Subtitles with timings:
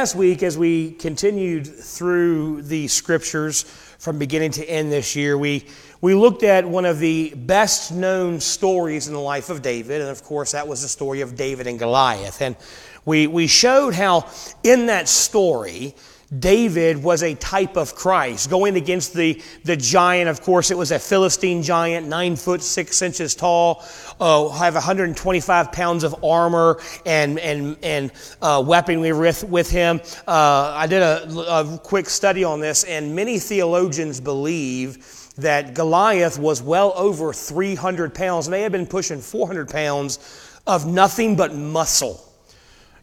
[0.00, 3.64] last week, as we continued through the scriptures
[3.98, 5.66] from beginning to end this year, we,
[6.00, 10.00] we looked at one of the best known stories in the life of David.
[10.00, 12.40] And of course, that was the story of David and Goliath.
[12.40, 12.56] And
[13.04, 14.26] we, we showed how
[14.62, 15.94] in that story,
[16.38, 18.50] David was a type of Christ.
[18.50, 23.02] Going against the, the giant, of course, it was a Philistine giant, nine foot six
[23.02, 23.84] inches tall,
[24.20, 30.00] uh, have 125 pounds of armor and, and, and uh, weaponry with, with him.
[30.28, 36.38] Uh, I did a, a quick study on this, and many theologians believe that Goliath
[36.38, 40.18] was well over 300 pounds, may have been pushing 400 pounds
[40.66, 42.29] of nothing but muscle.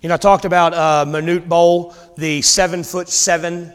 [0.01, 3.73] You know, I talked about uh, Manute Bol, the seven foot seven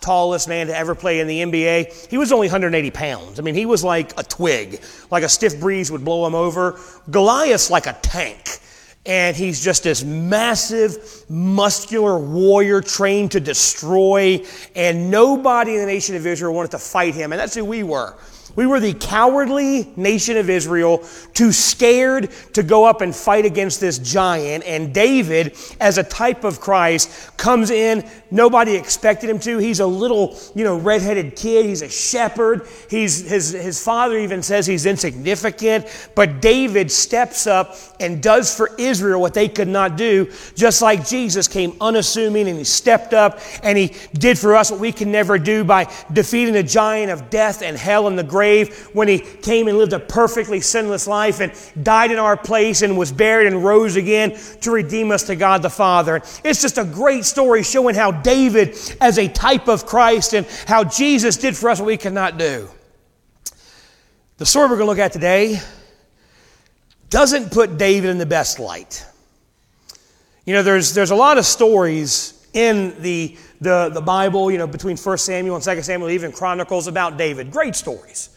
[0.00, 2.08] tallest man to ever play in the NBA.
[2.10, 3.38] He was only 180 pounds.
[3.38, 6.78] I mean, he was like a twig, like a stiff breeze would blow him over.
[7.10, 8.58] Goliath's like a tank.
[9.04, 14.44] And he's just this massive, muscular warrior trained to destroy.
[14.76, 17.32] And nobody in the nation of Israel wanted to fight him.
[17.32, 18.16] And that's who we were.
[18.54, 23.80] We were the cowardly nation of Israel, too scared to go up and fight against
[23.80, 24.64] this giant.
[24.64, 28.08] And David, as a type of Christ, comes in.
[28.30, 29.58] Nobody expected him to.
[29.58, 31.64] He's a little, you know, redheaded kid.
[31.66, 32.66] He's a shepherd.
[32.90, 35.86] He's, his, his father even says he's insignificant.
[36.14, 41.06] But David steps up and does for Israel what they could not do, just like
[41.06, 45.10] Jesus came unassuming and he stepped up and he did for us what we can
[45.10, 49.06] never do by defeating the giant of death and hell and the grave grave when
[49.06, 51.52] he came and lived a perfectly sinless life and
[51.84, 55.62] died in our place and was buried and rose again to redeem us to God
[55.62, 56.16] the Father.
[56.42, 60.82] It's just a great story showing how David, as a type of Christ, and how
[60.82, 62.68] Jesus did for us what we cannot do.
[64.38, 65.60] The story we're going to look at today
[67.08, 69.06] doesn't put David in the best light.
[70.46, 74.66] You know, there's, there's a lot of stories in the the, the Bible, you know,
[74.66, 77.50] between 1 Samuel and 2 Samuel, even Chronicles about David.
[77.50, 78.31] Great stories.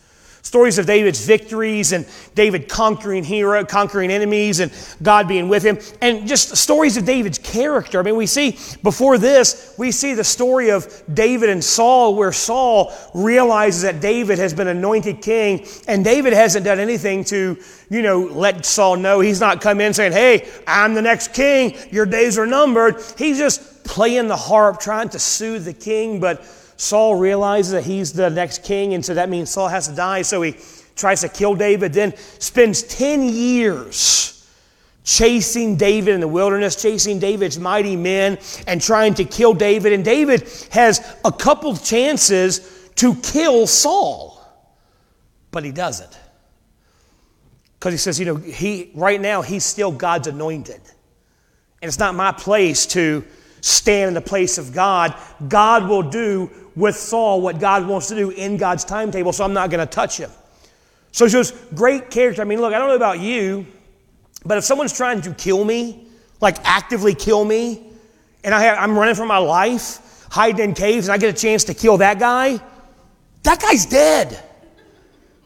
[0.46, 5.80] Stories of David's victories and David conquering hero, conquering enemies and God being with him.
[6.04, 8.00] And just stories of David's character.
[8.00, 8.52] I mean, we see
[8.84, 14.38] before this, we see the story of David and Saul, where Saul realizes that David
[14.38, 17.58] has been anointed king, and David hasn't done anything to,
[17.90, 19.22] you know, let Saul know.
[19.22, 22.98] He's not come in saying, Hey, I'm the next king, your days are numbered.
[23.18, 26.46] He's just playing the harp, trying to soothe the king, but
[26.78, 30.22] Saul realizes that he's the next king, and so that means Saul has to die.
[30.22, 30.56] So he
[30.96, 34.26] tries to kill David, then spends 10 years
[35.04, 38.38] chasing David in the wilderness, chasing David's mighty men,
[38.68, 39.94] and trying to kill David.
[39.94, 44.42] And David has a couple chances to kill Saul,
[45.52, 46.18] but he doesn't.
[47.80, 50.82] Because he says, you know, he right now he's still God's anointed.
[51.82, 53.24] And it's not my place to
[53.66, 55.16] stand in the place of God.
[55.48, 59.54] God will do with Saul what God wants to do in God's timetable, so I'm
[59.54, 60.30] not going to touch him.
[61.12, 62.44] So it shows great character.
[62.44, 63.66] I mean, look, I don't know about you,
[64.46, 66.08] but if someone's trying to kill me,
[66.42, 67.92] like actively kill me,
[68.44, 71.42] and I have, I'm running for my life, hiding in caves, and I get a
[71.42, 72.60] chance to kill that guy,
[73.42, 74.44] that guy's dead.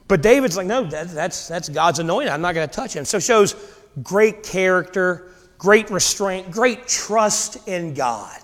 [0.09, 2.33] But David's like, no, that, that's, that's God's anointing.
[2.33, 3.05] I'm not going to touch him.
[3.05, 3.55] So shows
[4.03, 8.39] great character, great restraint, great trust in God.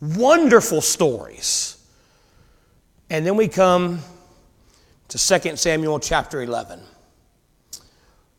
[0.00, 1.84] Wonderful stories.
[3.10, 4.00] And then we come
[5.08, 6.78] to 2 Samuel chapter 11.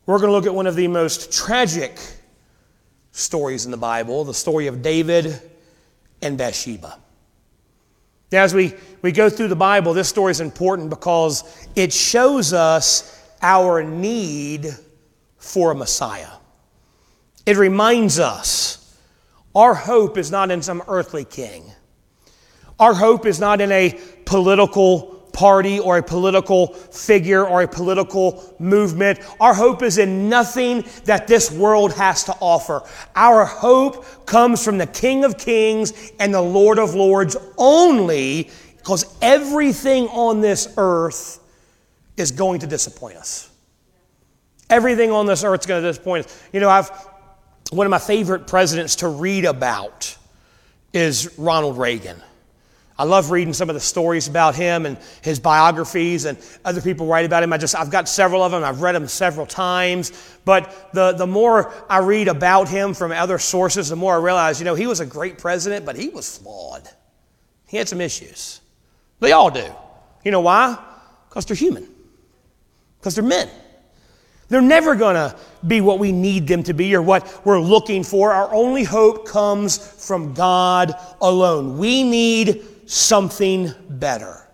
[0.05, 1.99] We're going to look at one of the most tragic
[3.11, 5.41] stories in the Bible the story of David
[6.21, 6.99] and Bathsheba.
[8.31, 12.53] Now, as we, we go through the Bible, this story is important because it shows
[12.53, 14.69] us our need
[15.37, 16.36] for a Messiah.
[17.47, 18.93] It reminds us
[19.55, 21.71] our hope is not in some earthly king.
[22.77, 28.53] Our hope is not in a political party or a political figure or a political
[28.59, 29.19] movement.
[29.39, 32.83] Our hope is in nothing that this world has to offer.
[33.15, 39.15] Our hope comes from the King of Kings and the Lord of Lords only because
[39.21, 41.39] everything on this earth
[42.17, 43.49] is going to disappoint us.
[44.69, 46.43] Everything on this earth is going to disappoint us.
[46.51, 46.91] You know, I've
[47.71, 50.17] one of my favorite presidents to read about
[50.93, 52.21] is Ronald Reagan.
[52.99, 57.05] I love reading some of the stories about him and his biographies, and other people
[57.05, 57.53] write about him.
[57.53, 58.63] I just, I've got several of them.
[58.63, 60.11] I've read them several times.
[60.45, 64.59] But the, the more I read about him from other sources, the more I realize,
[64.59, 66.89] you know, he was a great president, but he was flawed.
[67.67, 68.61] He had some issues.
[69.19, 69.67] They all do.
[70.23, 70.83] You know why?
[71.29, 71.87] Because they're human,
[72.99, 73.49] because they're men.
[74.49, 75.35] They're never going to
[75.65, 78.31] be what we need them to be or what we're looking for.
[78.31, 81.77] Our only hope comes from God alone.
[81.77, 84.47] We need something better.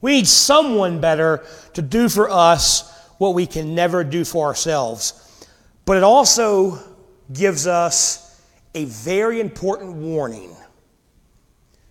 [0.00, 1.44] We need someone better
[1.74, 5.46] to do for us what we can never do for ourselves.
[5.84, 6.78] But it also
[7.32, 8.40] gives us
[8.74, 10.54] a very important warning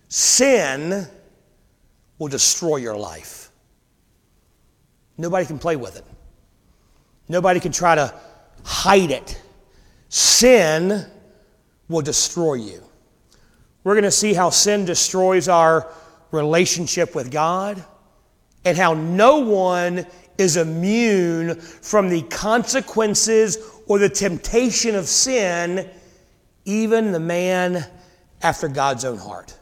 [0.08, 1.06] sin
[2.18, 3.50] will destroy your life.
[5.18, 6.04] Nobody can play with it.
[7.28, 8.14] Nobody can try to
[8.64, 9.40] hide it.
[10.08, 11.04] Sin
[11.88, 12.82] will destroy you.
[13.84, 15.92] We're going to see how sin destroys our
[16.32, 17.84] relationship with God
[18.64, 20.06] and how no one
[20.38, 25.88] is immune from the consequences or the temptation of sin,
[26.64, 27.86] even the man
[28.42, 29.56] after God's own heart.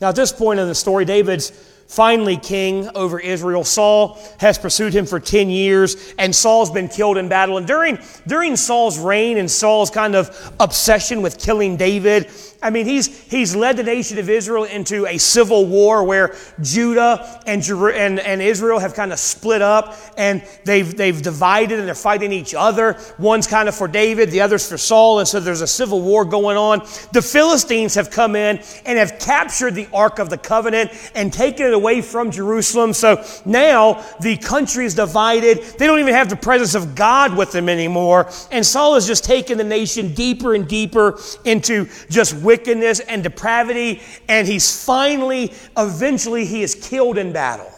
[0.00, 1.50] Now, at this point in the story, David's
[1.88, 3.64] finally king over Israel.
[3.64, 7.56] Saul has pursued him for 10 years, and Saul's been killed in battle.
[7.56, 12.30] And during, during Saul's reign and Saul's kind of obsession with killing David,
[12.60, 17.40] I mean, he's, he's led the nation of Israel into a civil war where Judah
[17.46, 21.94] and, and, and Israel have kind of split up and they've, they've divided and they're
[21.94, 22.98] fighting each other.
[23.16, 26.24] One's kind of for David, the other's for Saul, and so there's a civil war
[26.24, 26.80] going on.
[27.12, 31.64] The Philistines have come in and have captured the Ark of the Covenant and taken
[31.66, 32.92] it away from Jerusalem.
[32.92, 35.62] So now the country is divided.
[35.78, 38.28] They don't even have the presence of God with them anymore.
[38.50, 44.02] And Saul has just taken the nation deeper and deeper into just wickedness and depravity,
[44.28, 47.77] and he's finally, eventually, he is killed in battle.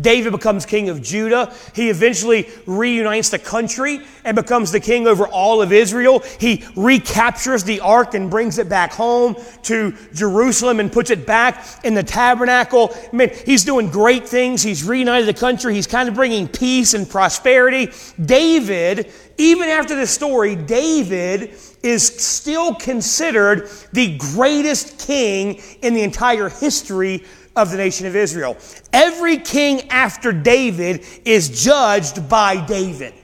[0.00, 1.52] David becomes king of Judah.
[1.74, 6.20] He eventually reunites the country and becomes the king over all of Israel.
[6.38, 11.64] He recaptures the ark and brings it back home to Jerusalem and puts it back
[11.82, 12.94] in the tabernacle.
[13.12, 14.62] I mean, he's doing great things.
[14.62, 15.74] He's reunited the country.
[15.74, 17.90] He's kind of bringing peace and prosperity.
[18.24, 26.48] David, even after this story, David is still considered the greatest king in the entire
[26.48, 27.24] history
[27.58, 28.56] of the nation of Israel.
[28.92, 33.14] Every king after David is judged by David.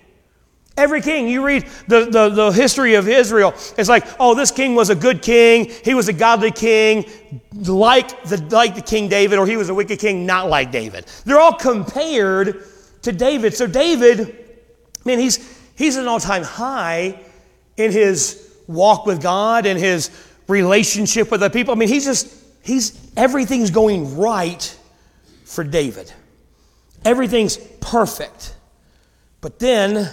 [0.77, 4.75] Every king, you read the, the, the, history of Israel, it's like, oh, this king
[4.75, 7.09] was a good king, he was a godly king,
[7.53, 11.07] like the, like the King David, or he was a wicked king, not like David.
[11.25, 12.65] They're all compared
[13.03, 13.55] to David.
[13.55, 14.37] So David,
[15.05, 17.21] man, he's, he's an all-time high
[17.77, 20.11] in his walk with God and his
[20.49, 21.73] relationship with the people.
[21.73, 24.77] I mean, he's just he's everything's going right
[25.45, 26.13] for David.
[27.05, 28.57] Everything's perfect.
[29.41, 30.11] But then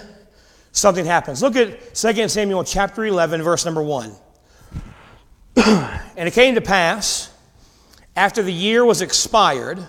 [0.72, 1.42] something happens.
[1.42, 4.12] Look at 2 Samuel chapter 11 verse number 1.
[5.56, 7.32] and it came to pass
[8.14, 9.88] after the year was expired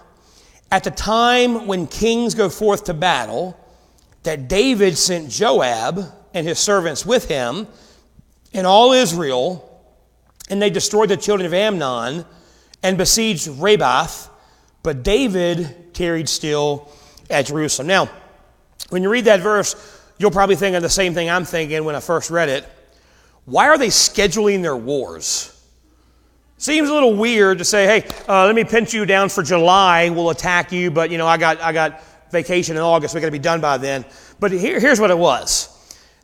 [0.71, 3.59] at the time when kings go forth to battle
[4.23, 5.99] that David sent Joab
[6.33, 7.67] and his servants with him
[8.53, 9.69] and all Israel
[10.49, 12.25] and they destroyed the children of Ammon
[12.83, 14.29] and besieged Rabbath,
[14.83, 16.91] but David tarried still
[17.29, 17.87] at Jerusalem.
[17.87, 18.09] Now,
[18.89, 19.75] when you read that verse,
[20.19, 22.65] you'll probably think of the same thing I'm thinking when I first read it.
[23.45, 25.49] Why are they scheduling their wars?
[26.57, 30.09] Seems a little weird to say, hey, uh, let me pinch you down for July,
[30.09, 33.27] we'll attack you, but you know, I got, I got vacation in August, we got
[33.27, 34.05] to be done by then.
[34.39, 35.69] But here, here's what it was.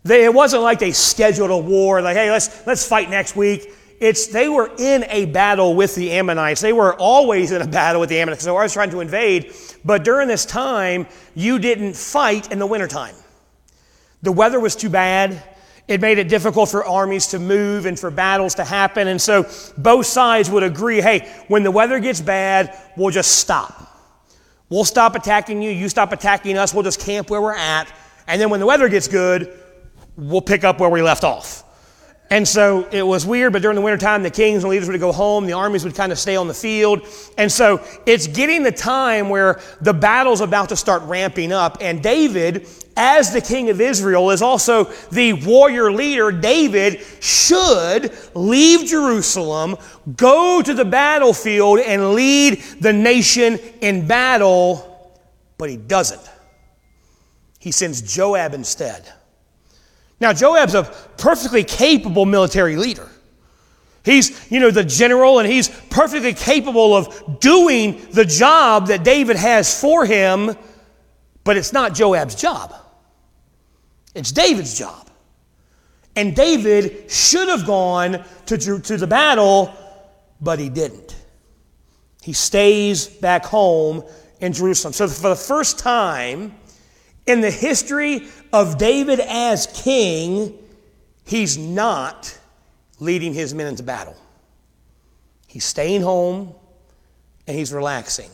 [0.04, 3.74] They, it wasn't like they scheduled a war, like, hey, let's, let's fight next week.
[4.00, 6.62] It's they were in a battle with the Ammonites.
[6.62, 8.46] They were always in a battle with the Ammonites.
[8.46, 9.54] They were always trying to invade.
[9.84, 13.16] But during this time, you didn't fight in the wintertime.
[14.22, 15.44] The weather was too bad.
[15.88, 19.08] It made it difficult for armies to move and for battles to happen.
[19.08, 23.88] And so both sides would agree hey, when the weather gets bad, we'll just stop.
[24.70, 25.72] We'll stop attacking you.
[25.72, 26.74] You stop attacking us.
[26.74, 27.92] We'll just camp where we're at.
[28.28, 29.58] And then when the weather gets good,
[30.16, 31.64] we'll pick up where we left off.
[32.32, 35.12] And so it was weird, but during the wintertime, the kings and leaders would go
[35.12, 37.08] home, the armies would kind of stay on the field.
[37.40, 41.80] And so it's getting the time where the battle's about to start ramping up.
[41.82, 46.32] And David, as the king of Israel, is also the warrior leader.
[46.32, 49.78] David should leave Jerusalem,
[50.16, 55.18] go to the battlefield, and lead the nation in battle,
[55.58, 56.30] but he doesn't.
[57.58, 59.12] He sends Joab instead.
[60.20, 60.84] Now, Joab's a
[61.18, 63.10] perfectly capable military leader.
[64.04, 69.36] He's, you know, the general, and he's perfectly capable of doing the job that David
[69.36, 70.56] has for him,
[71.44, 72.74] but it's not Joab's job.
[74.16, 75.10] It's David's job.
[76.16, 79.74] And David should have gone to, to the battle,
[80.42, 81.16] but he didn't.
[82.22, 84.04] He stays back home
[84.42, 84.94] in Jerusalem.
[84.94, 86.54] So, for the first time
[87.30, 90.58] in the history of David as king,
[91.26, 92.38] he's not
[93.00, 94.16] leading his men into battle.
[95.48, 96.54] He's staying home
[97.48, 98.30] and he's relaxing.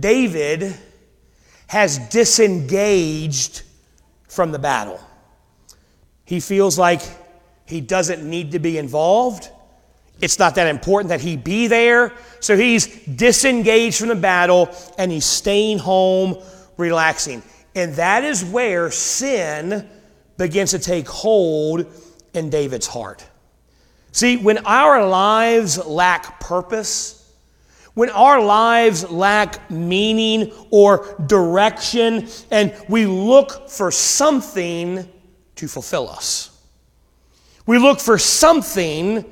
[0.00, 0.74] David
[1.66, 3.62] has disengaged
[4.28, 5.00] from the battle.
[6.24, 7.00] He feels like
[7.66, 9.48] he doesn't need to be involved.
[10.20, 12.12] It's not that important that he be there.
[12.40, 16.36] So he's disengaged from the battle and he's staying home,
[16.76, 17.42] relaxing.
[17.74, 19.88] And that is where sin
[20.36, 21.86] begins to take hold
[22.32, 23.26] in David's heart.
[24.12, 27.20] See, when our lives lack purpose,
[27.94, 35.08] when our lives lack meaning or direction, and we look for something
[35.56, 36.50] to fulfill us.
[37.66, 39.24] We look for something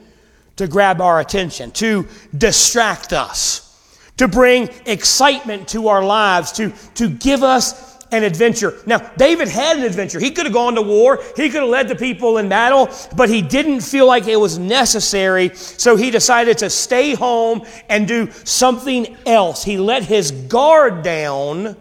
[0.57, 2.07] to grab our attention, to
[2.37, 3.69] distract us,
[4.17, 8.79] to bring excitement to our lives, to, to give us an adventure.
[8.87, 10.21] Now, David had an adventure.
[10.21, 13.29] He could have gone to war, he could have led the people in battle, but
[13.29, 18.31] he didn't feel like it was necessary, so he decided to stay home and do
[18.45, 19.65] something else.
[19.65, 21.77] He let his guard down,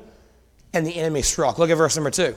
[0.73, 1.59] and the enemy struck.
[1.59, 2.33] Look at verse number two.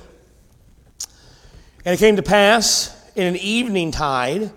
[1.84, 4.50] And it came to pass in an evening tide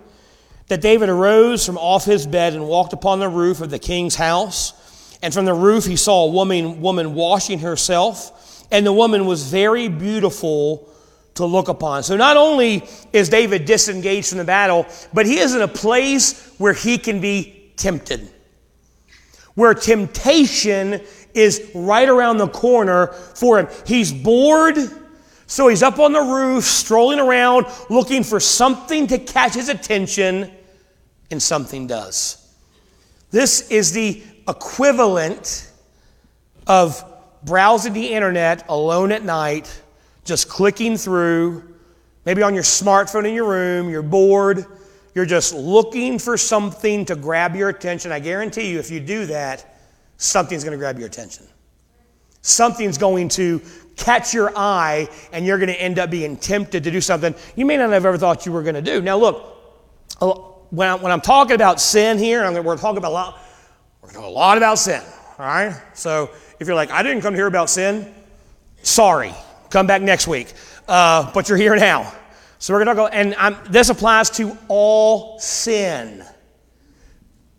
[0.66, 4.16] that David arose from off his bed and walked upon the roof of the king's
[4.16, 4.74] house.
[5.22, 8.34] And from the roof he saw a woman, woman washing herself
[8.70, 10.88] and the woman was very beautiful
[11.34, 12.02] to look upon.
[12.02, 16.52] So not only is David disengaged from the battle, but he is in a place
[16.58, 18.28] where he can be tempted.
[19.54, 21.00] Where temptation
[21.34, 23.68] is right around the corner for him.
[23.86, 24.76] He's bored,
[25.46, 30.50] so he's up on the roof, strolling around, looking for something to catch his attention,
[31.30, 32.52] and something does.
[33.30, 35.70] This is the equivalent
[36.66, 37.04] of
[37.48, 39.82] browsing the internet alone at night,
[40.24, 41.64] just clicking through,
[42.26, 44.66] maybe on your smartphone in your room, you're bored,
[45.14, 48.12] you're just looking for something to grab your attention.
[48.12, 49.78] I guarantee you, if you do that,
[50.18, 51.46] something's going to grab your attention.
[52.42, 53.62] Something's going to
[53.96, 57.64] catch your eye, and you're going to end up being tempted to do something you
[57.64, 59.00] may not have ever thought you were going to do.
[59.00, 63.42] Now, look, when, I, am talking about sin here, I'm, we're talking about a lot,
[64.02, 65.02] we're talking a lot about sin.
[65.38, 65.80] All right?
[65.94, 68.12] So if you're like, I didn't come hear about sin,
[68.82, 69.34] sorry.
[69.70, 70.52] Come back next week.
[70.86, 72.12] Uh, but you're here now.
[72.58, 76.24] So we're going to go, and I'm, this applies to all sin.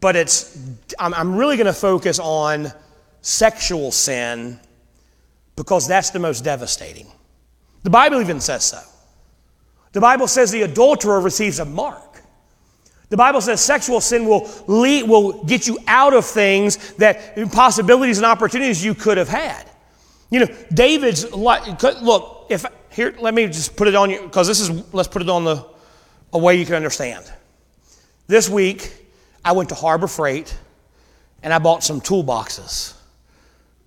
[0.02, 0.58] But it's,
[0.98, 2.72] I'm, I'm really going to focus on
[3.22, 4.60] sexual sin
[5.56, 7.08] because that's the most devastating.
[7.84, 8.80] The Bible even says so.
[9.92, 12.09] The Bible says the adulterer receives a mark.
[13.10, 18.20] The Bible says sexual sin will, lead, will get you out of things that possibilities
[18.20, 19.68] and opportunities you could have had.
[20.30, 24.60] You know, David's look, if here, let me just put it on you because this
[24.60, 25.66] is let's put it on the
[26.34, 27.26] a way you can understand.
[28.28, 28.94] This week,
[29.44, 30.56] I went to Harbor Freight
[31.42, 32.94] and I bought some toolboxes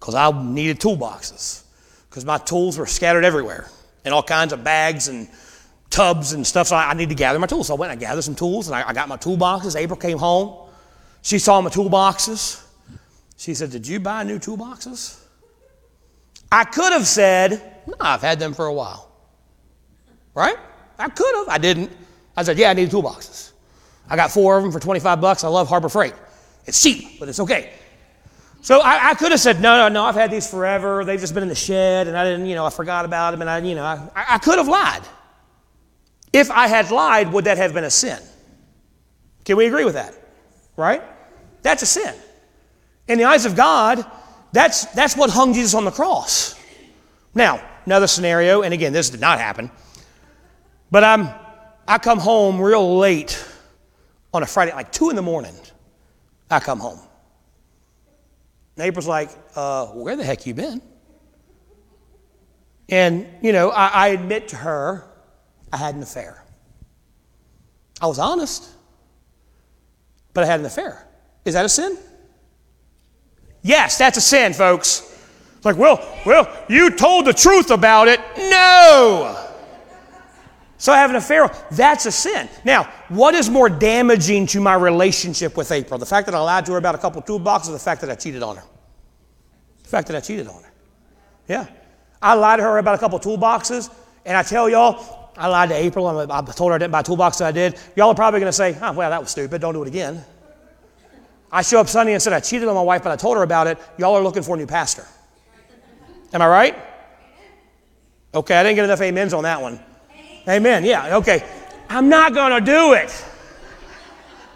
[0.00, 1.62] because I needed toolboxes
[2.08, 3.68] because my tools were scattered everywhere
[4.04, 5.28] in all kinds of bags and
[5.92, 7.68] tubs and stuff, so I, I need to gather my tools.
[7.68, 9.76] So I went and I gathered some tools, and I, I got my toolboxes.
[9.76, 10.68] April came home.
[11.20, 12.64] She saw my toolboxes.
[13.36, 15.20] She said, Did you buy new toolboxes?
[16.50, 19.10] I could have said, No, I've had them for a while.
[20.34, 20.56] Right?
[20.98, 21.48] I could have.
[21.48, 21.92] I didn't.
[22.36, 23.52] I said, Yeah, I need toolboxes.
[24.08, 25.44] I got four of them for 25 bucks.
[25.44, 26.14] I love Harbor Freight.
[26.66, 27.72] It's cheap, but it's okay.
[28.60, 31.04] So I, I, could have said, no, no, no, I've had these forever.
[31.04, 33.40] They've just been in the shed, and I didn't, you know, I forgot about them,
[33.40, 35.02] and I, you know, I, I could have lied.
[36.32, 38.18] If I had lied, would that have been a sin?
[39.44, 40.14] Can we agree with that?
[40.76, 41.02] Right?
[41.62, 42.14] That's a sin.
[43.08, 44.04] In the eyes of God,
[44.52, 46.54] that's, that's what hung Jesus on the cross.
[47.34, 49.70] Now, another scenario, and again, this did not happen,
[50.90, 51.30] but I'm,
[51.86, 53.44] I come home real late
[54.32, 55.54] on a Friday, like 2 in the morning.
[56.50, 57.00] I come home.
[58.76, 60.80] Neighbor's like, uh, where the heck you been?
[62.88, 65.11] And, you know, I, I admit to her,
[65.72, 66.44] I had an affair.
[68.00, 68.68] I was honest,
[70.34, 71.06] but I had an affair.
[71.44, 71.96] Is that a sin?
[73.62, 75.08] Yes, that's a sin, folks.
[75.64, 78.20] Like, well, well, you told the truth about it.
[78.36, 79.38] No.
[80.78, 81.48] So I have an affair.
[81.70, 82.48] That's a sin.
[82.64, 85.96] Now, what is more damaging to my relationship with April?
[85.96, 88.10] The fact that I lied to her about a couple toolboxes or the fact that
[88.10, 88.64] I cheated on her?
[89.84, 90.72] The fact that I cheated on her.
[91.48, 91.66] Yeah.
[92.20, 95.74] I lied to her about a couple toolboxes, and I tell y'all, I lied to
[95.74, 96.06] April.
[96.08, 97.78] I told her I didn't buy a toolbox that I did.
[97.96, 99.60] Y'all are probably going to say, oh, well, that was stupid.
[99.60, 100.24] Don't do it again.
[101.50, 103.42] I show up Sunday and said I cheated on my wife, but I told her
[103.42, 103.78] about it.
[103.98, 105.06] Y'all are looking for a new pastor.
[106.32, 106.78] Am I right?
[108.34, 109.78] Okay, I didn't get enough amens on that one.
[110.48, 110.84] Amen.
[110.84, 111.46] Yeah, okay.
[111.88, 113.24] I'm not going to do it.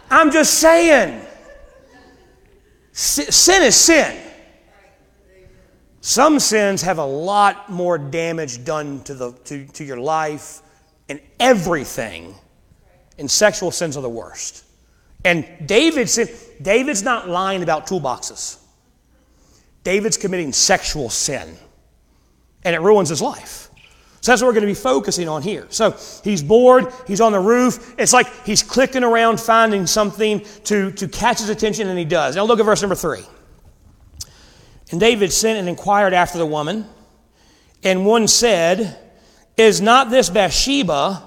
[0.09, 1.23] I'm just saying.
[2.91, 4.19] Sin is sin.
[6.01, 10.61] Some sins have a lot more damage done to, the, to, to your life
[11.09, 12.35] and everything,
[13.17, 14.65] and sexual sins are the worst.
[15.25, 16.29] And David said,
[16.61, 18.59] David's not lying about toolboxes.
[19.83, 21.55] David's committing sexual sin,
[22.63, 23.69] and it ruins his life.
[24.21, 25.67] So that's what we're going to be focusing on here.
[25.69, 27.95] So he's bored, he's on the roof.
[27.97, 32.35] It's like he's clicking around finding something to, to catch his attention, and he does.
[32.35, 33.23] Now look at verse number three.
[34.91, 36.85] And David sent and inquired after the woman.
[37.83, 38.97] And one said,
[39.57, 41.23] Is not this Bathsheba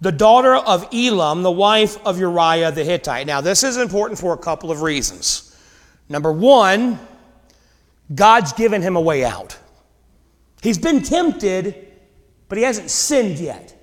[0.00, 3.26] the daughter of Eliam, the wife of Uriah the Hittite?
[3.26, 5.56] Now, this is important for a couple of reasons.
[6.08, 7.00] Number one,
[8.14, 9.58] God's given him a way out.
[10.62, 11.88] He's been tempted,
[12.48, 13.74] but he hasn't sinned yet.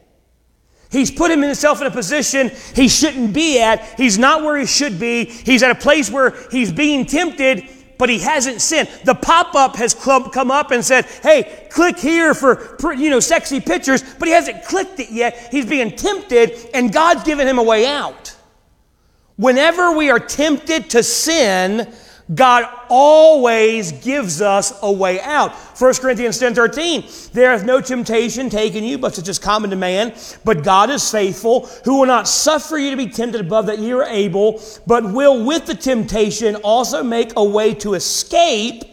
[0.91, 3.97] He's put himself in a position he shouldn't be at.
[3.97, 5.25] He's not where he should be.
[5.25, 7.67] He's at a place where he's being tempted,
[8.01, 8.89] but he hasn't sinned.
[9.03, 14.01] The pop-up has come up and said, hey, click here for, you know, sexy pictures,
[14.17, 15.49] but he hasn't clicked it yet.
[15.51, 18.35] He's being tempted, and God's given him a way out.
[19.35, 21.93] Whenever we are tempted to sin,
[22.33, 25.53] God always gives us a way out.
[25.53, 29.75] 1 Corinthians 10 13, there hath no temptation taken you, but such as common to
[29.75, 30.13] man.
[30.45, 33.97] But God is faithful, who will not suffer you to be tempted above that you
[33.99, 38.83] are able, but will with the temptation also make a way to escape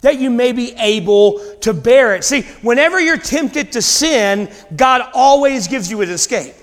[0.00, 2.24] that you may be able to bear it.
[2.24, 6.54] See, whenever you're tempted to sin, God always gives you an escape.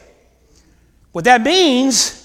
[1.11, 2.22] What that means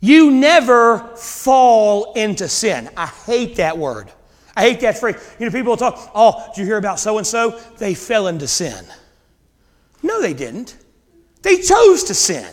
[0.00, 2.88] you never fall into sin.
[2.96, 4.10] I hate that word.
[4.56, 5.16] I hate that phrase.
[5.38, 7.60] You know, people talk, oh, did you hear about so and so?
[7.78, 8.84] They fell into sin.
[10.02, 10.76] No, they didn't.
[11.42, 12.52] They chose to sin.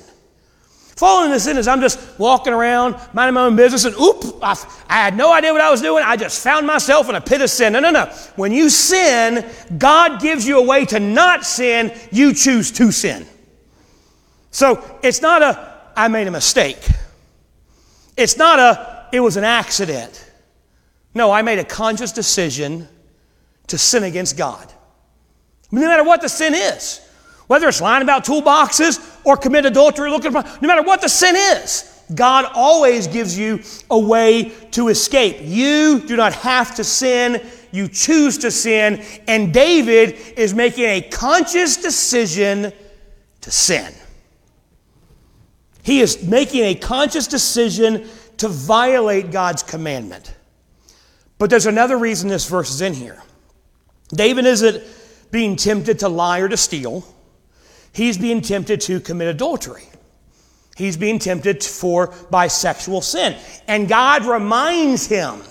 [0.95, 4.55] Falling into sin is I'm just walking around, minding my own business, and oop, I,
[4.87, 6.03] I had no idea what I was doing.
[6.05, 7.73] I just found myself in a pit of sin.
[7.73, 8.05] No, no, no.
[8.37, 9.45] When you sin,
[9.77, 11.93] God gives you a way to not sin.
[12.11, 13.27] You choose to sin.
[14.51, 16.77] So it's not a, I made a mistake.
[18.17, 20.31] It's not a, it was an accident.
[21.13, 22.87] No, I made a conscious decision
[23.67, 24.71] to sin against God.
[25.71, 27.01] No matter what the sin is,
[27.47, 31.35] whether it's lying about toolboxes or commit adultery, looking for, no matter what the sin
[31.35, 35.37] is, God always gives you a way to escape.
[35.41, 41.01] You do not have to sin, you choose to sin, and David is making a
[41.01, 42.71] conscious decision
[43.41, 43.93] to sin.
[45.85, 50.33] He is making a conscious decision to violate God's commandment.
[51.37, 53.21] But there's another reason this verse is in here.
[54.09, 54.83] David isn't
[55.29, 57.05] being tempted to lie or to steal,
[57.93, 59.83] he's being tempted to commit adultery.
[60.75, 63.37] He's being tempted for by sexual sin.
[63.67, 65.41] And God reminds him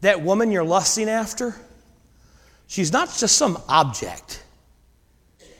[0.00, 1.54] that woman you're lusting after,
[2.66, 4.42] she's not just some object.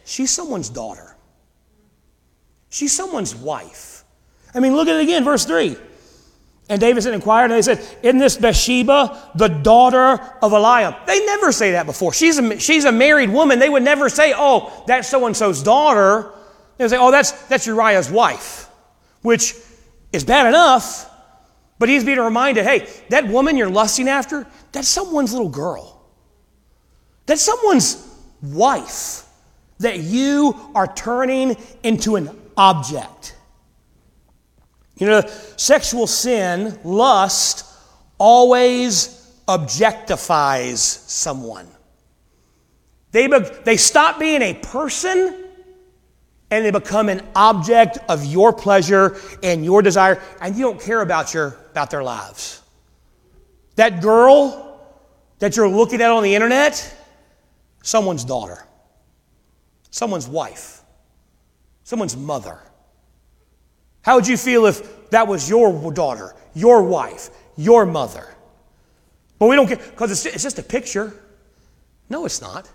[0.05, 1.10] She's someone's daughter.
[2.71, 4.05] She's someone's wife.
[4.55, 5.77] I mean, look at it again, verse 3.
[6.69, 11.05] And David said, inquired, and they said, Isn't this Bathsheba, the daughter of Eliam?
[11.05, 12.13] They never say that before.
[12.13, 13.59] She's a, she's a married woman.
[13.59, 16.31] They would never say, Oh, that's so and so's daughter.
[16.79, 18.69] They would say, Oh, that's, that's Uriah's wife,
[19.23, 19.55] which
[20.13, 21.11] is bad enough.
[21.81, 26.01] But he's being reminded, Hey, that woman you're lusting after, that's someone's little girl.
[27.27, 28.07] That's someone's
[28.43, 29.27] wife
[29.81, 32.29] that you are turning into an
[32.61, 33.35] object.
[34.97, 35.23] You know,
[35.57, 37.65] sexual sin, lust,
[38.19, 41.67] always objectifies someone.
[43.13, 45.47] They, be, they stop being a person
[46.51, 51.01] and they become an object of your pleasure and your desire, and you don't care
[51.01, 52.61] about, your, about their lives.
[53.77, 54.85] That girl
[55.39, 56.95] that you're looking at on the internet,
[57.83, 58.67] someone's daughter,
[59.91, 60.80] someone's wife
[61.85, 62.59] someone's mother.
[64.03, 68.27] How would you feel if that was your daughter, your wife, your mother?
[69.39, 71.13] But we don't get, because it's, it's just a picture.
[72.09, 72.69] No, it's not.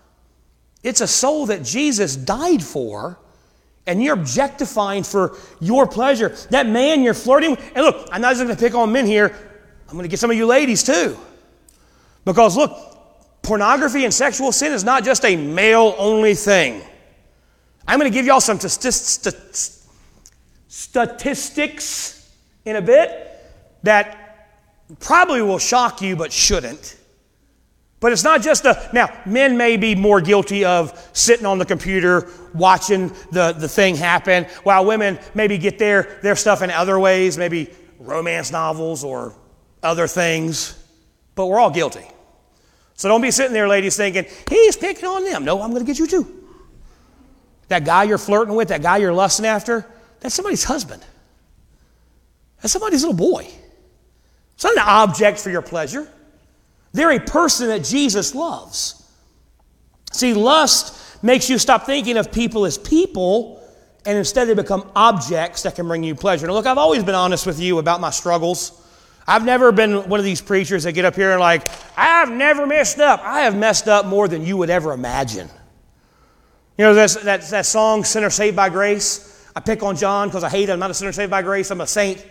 [0.83, 3.17] It's a soul that Jesus died for,
[3.87, 6.29] and you're objectifying for your pleasure.
[6.49, 9.05] That man you're flirting with, and look, I'm not just going to pick on men
[9.05, 9.35] here,
[9.87, 11.17] I'm going to get some of you ladies too.
[12.23, 12.71] Because look,
[13.43, 16.81] pornography and sexual sin is not just a male only thing.
[17.88, 19.82] I'm going to give y'all some statistics
[22.65, 23.32] in a bit
[23.84, 24.21] that
[25.00, 26.98] probably will shock you but shouldn't.
[28.00, 31.65] But it's not just the, now, men may be more guilty of sitting on the
[31.65, 37.00] computer watching the, the thing happen, while women maybe get their, their stuff in other
[37.00, 39.34] ways, maybe romance novels or
[39.82, 40.78] other things.
[41.36, 42.06] But we're all guilty.
[42.95, 45.43] So don't be sitting there, ladies, thinking, he's picking on them.
[45.43, 46.44] No, I'm going to get you too.
[47.67, 49.86] That guy you're flirting with, that guy you're lusting after,
[50.19, 51.04] that's somebody's husband.
[52.62, 53.47] That's somebody's little boy.
[54.54, 56.08] It's not an object for your pleasure.
[56.93, 59.04] They're a person that Jesus loves.
[60.12, 63.62] See, lust makes you stop thinking of people as people
[64.06, 66.45] and instead they become objects that can bring you pleasure.
[66.47, 68.82] Now, look, I've always been honest with you about my struggles.
[69.28, 72.67] I've never been one of these preachers that get up here and like, I've never
[72.67, 73.21] messed up.
[73.23, 75.49] I have messed up more than you would ever imagine.
[76.77, 79.35] You know, that, that, that song, Sinner Saved by Grace?
[79.55, 80.73] I pick on John because I hate him.
[80.73, 82.25] I'm not a sinner saved by grace, I'm a saint.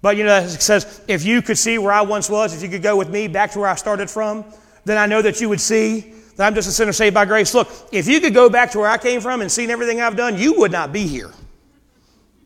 [0.00, 2.68] But you know, it says, if you could see where I once was, if you
[2.68, 4.44] could go with me back to where I started from,
[4.84, 7.54] then I know that you would see that I'm just a sinner saved by grace.
[7.54, 10.16] Look, if you could go back to where I came from and seen everything I've
[10.16, 11.30] done, you would not be here.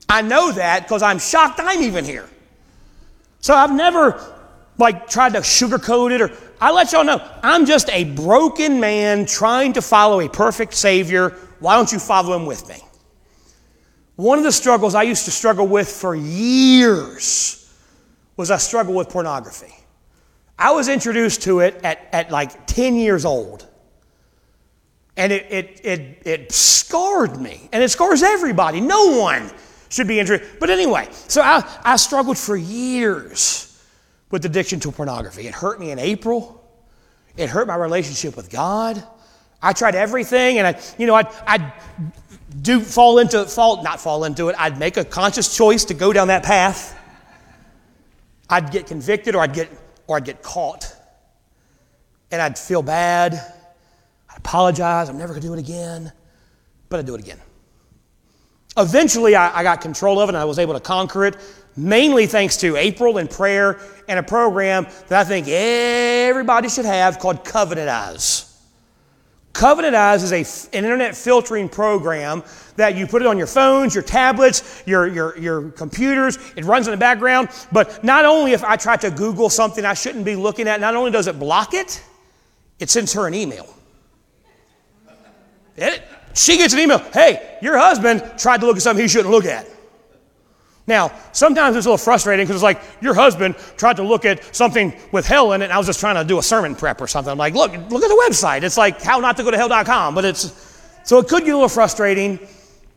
[0.08, 2.28] I know that because I'm shocked I'm even here.
[3.40, 4.20] So I've never
[4.78, 9.26] like tried to sugarcoat it or I let y'all know I'm just a broken man
[9.26, 11.30] trying to follow a perfect Savior.
[11.60, 12.76] Why don't you follow him with me?
[14.16, 17.72] One of the struggles I used to struggle with for years
[18.36, 19.72] was I struggled with pornography.
[20.58, 23.66] I was introduced to it at, at like 10 years old.
[25.16, 27.68] And it, it, it, it scarred me.
[27.72, 28.80] And it scars everybody.
[28.80, 29.52] No one
[29.88, 30.58] should be introduced.
[30.58, 33.67] But anyway, so I, I struggled for years
[34.30, 35.46] with addiction to pornography.
[35.46, 36.62] It hurt me in April.
[37.36, 39.02] It hurt my relationship with God.
[39.62, 41.72] I tried everything, and I, you know, I'd, I'd
[42.62, 44.56] do fall into fall, not fall into it.
[44.58, 46.96] I'd make a conscious choice to go down that path.
[48.50, 49.68] I'd get convicted, or I'd get,
[50.06, 50.94] or I'd get caught,
[52.30, 53.34] and I'd feel bad.
[53.34, 55.08] I'd apologize.
[55.08, 56.12] I'm never to do it again,
[56.88, 57.38] but I'd do it again.
[58.76, 61.36] Eventually, I, I got control of it, and I was able to conquer it
[61.78, 67.18] mainly thanks to April and prayer and a program that I think everybody should have
[67.18, 68.44] called Covenant Eyes.
[69.52, 72.44] Covenant Eyes is a, an internet filtering program
[72.76, 76.38] that you put it on your phones, your tablets, your, your, your computers.
[76.56, 77.48] It runs in the background.
[77.72, 80.94] But not only if I try to Google something I shouldn't be looking at, not
[80.94, 82.02] only does it block it,
[82.78, 83.74] it sends her an email.
[85.76, 86.02] It,
[86.34, 86.98] she gets an email.
[86.98, 89.66] Hey, your husband tried to look at something he shouldn't look at.
[90.88, 94.56] Now, sometimes it's a little frustrating because it's like your husband tried to look at
[94.56, 97.02] something with hell in it, and I was just trying to do a sermon prep
[97.02, 97.30] or something.
[97.30, 98.62] I'm like, look, look at the website.
[98.62, 100.50] It's like how not to go to hell.com, but it's
[101.04, 102.38] so it could get a little frustrating.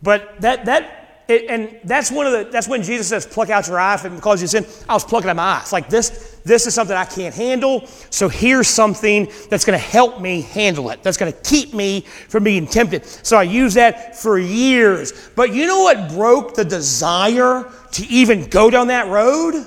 [0.02, 1.01] But that that
[1.32, 4.22] it, and that's one of the that's when Jesus says, pluck out your eye and
[4.22, 4.66] cause you sin.
[4.88, 5.72] I was plucking out my eyes.
[5.72, 7.88] Like this, this is something I can't handle.
[8.10, 11.02] So here's something that's going to help me handle it.
[11.04, 13.06] That's going to keep me from being tempted.
[13.06, 15.30] So I used that for years.
[15.36, 19.66] But you know what broke the desire to even go down that road?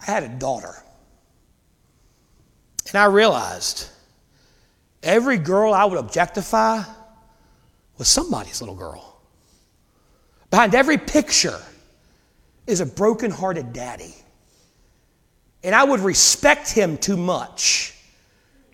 [0.00, 0.74] I had a daughter.
[2.88, 3.88] And I realized
[5.02, 6.82] every girl I would objectify
[7.98, 9.13] was somebody's little girl.
[10.54, 11.58] Behind every picture
[12.68, 14.14] is a broken-hearted daddy.
[15.64, 17.92] And I would respect him too much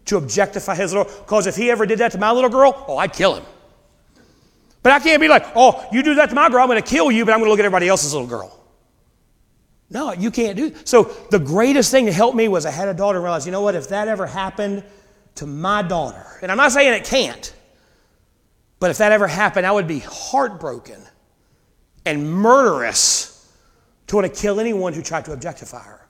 [0.04, 2.98] to objectify his little because if he ever did that to my little girl, oh,
[2.98, 3.46] I'd kill him.
[4.82, 6.86] But I can't be like, oh, you do that to my girl, I'm going to
[6.86, 8.62] kill you, but I'm going to look at everybody else's little girl.
[9.88, 10.74] No, you can't do.
[10.84, 13.52] So the greatest thing to help me was I had a daughter and realized, you
[13.52, 14.84] know what, if that ever happened
[15.36, 17.54] to my daughter, and I'm not saying it can't,
[18.80, 21.06] but if that ever happened, I would be heartbroken
[22.10, 23.48] and murderous
[24.08, 26.08] to want to kill anyone who tried to objectify her.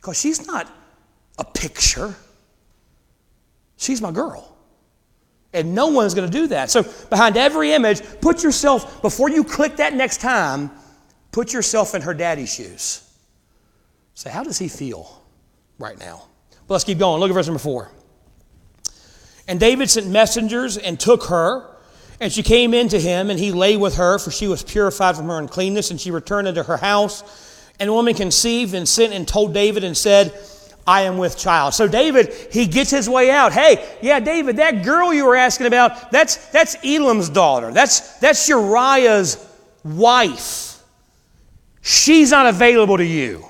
[0.00, 0.70] Because she's not
[1.38, 2.14] a picture,
[3.76, 4.56] she's my girl.
[5.52, 6.70] And no one's going to do that.
[6.70, 10.70] So, behind every image, put yourself, before you click that next time,
[11.30, 13.08] put yourself in her daddy's shoes.
[14.14, 15.22] Say, how does he feel
[15.78, 16.24] right now?
[16.66, 17.20] But let's keep going.
[17.20, 17.92] Look at verse number four.
[19.46, 21.73] And David sent messengers and took her
[22.24, 25.14] and she came in to him, and he lay with her, for she was purified
[25.14, 27.22] from her uncleanness, and she returned into her house.
[27.78, 30.32] And the woman conceived and sent and told David and said,
[30.86, 31.74] I am with child.
[31.74, 33.52] So David, he gets his way out.
[33.52, 37.70] Hey, yeah, David, that girl you were asking about, that's that's Elam's daughter.
[37.72, 39.46] That's that's Uriah's
[39.84, 40.82] wife.
[41.82, 43.44] She's not available to you.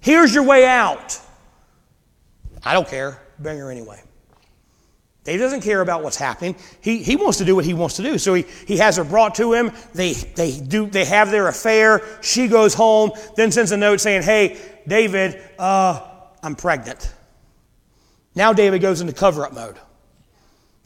[0.00, 1.20] Here's your way out.
[2.64, 3.20] I don't care.
[3.38, 4.02] Bring her anyway.
[5.32, 6.56] He doesn't care about what's happening.
[6.80, 8.18] He, he wants to do what he wants to do.
[8.18, 9.72] So he, he has her brought to him.
[9.94, 12.02] They, they, do, they have their affair.
[12.22, 16.08] She goes home, then sends a note saying, Hey, David, uh,
[16.42, 17.12] I'm pregnant.
[18.34, 19.76] Now David goes into cover up mode.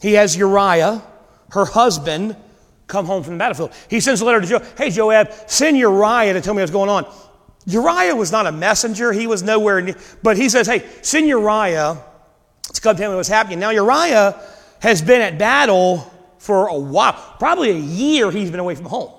[0.01, 1.01] He has Uriah,
[1.51, 2.35] her husband,
[2.87, 3.71] come home from the battlefield.
[3.89, 4.77] He sends a letter to Joab.
[4.77, 7.05] Hey, Joab, send Uriah to tell me what's going on.
[7.65, 9.13] Uriah was not a messenger.
[9.13, 12.03] He was nowhere near, but he says, hey, send Uriah
[12.79, 13.59] come tell me what's happening.
[13.59, 14.39] Now, Uriah
[14.79, 19.11] has been at battle for a while, probably a year he's been away from home.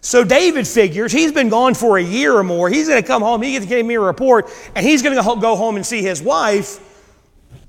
[0.00, 2.70] So David figures he's been gone for a year or more.
[2.70, 3.42] He's going to come home.
[3.42, 6.02] He gets to give me a report, and he's going to go home and see
[6.02, 6.78] his wife,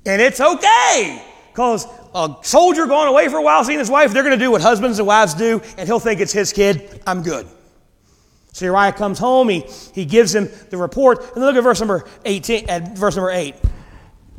[0.04, 4.22] and it's okay because a soldier gone away for a while seeing his wife, they're
[4.22, 7.02] going to do what husbands and wives do, and he'll think it's his kid.
[7.06, 7.46] I'm good.
[8.52, 9.60] So Uriah comes home, he,
[9.94, 13.30] he gives him the report, and then look at verse number 18, at verse number
[13.30, 13.54] 8.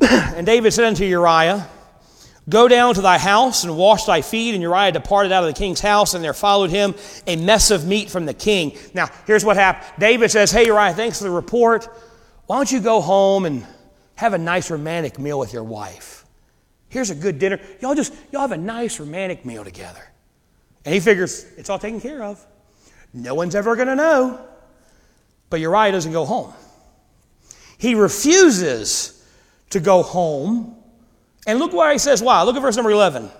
[0.00, 1.68] and David said unto Uriah,
[2.48, 4.54] Go down to thy house and wash thy feet.
[4.54, 6.94] And Uriah departed out of the king's house, and there followed him
[7.26, 8.76] a mess of meat from the king.
[8.92, 11.88] Now, here's what happened David says, Hey, Uriah, thanks for the report.
[12.46, 13.66] Why don't you go home and
[14.16, 16.26] have a nice romantic meal with your wife?
[16.88, 17.58] Here's a good dinner.
[17.80, 20.06] Y'all just, y'all have a nice romantic meal together.
[20.84, 22.44] And he figures it's all taken care of.
[23.14, 24.46] No one's ever going to know.
[25.48, 26.52] But Uriah doesn't go home.
[27.78, 29.23] He refuses
[29.70, 30.76] to go home
[31.46, 32.42] and look why he says why.
[32.42, 33.30] Look at verse number 11.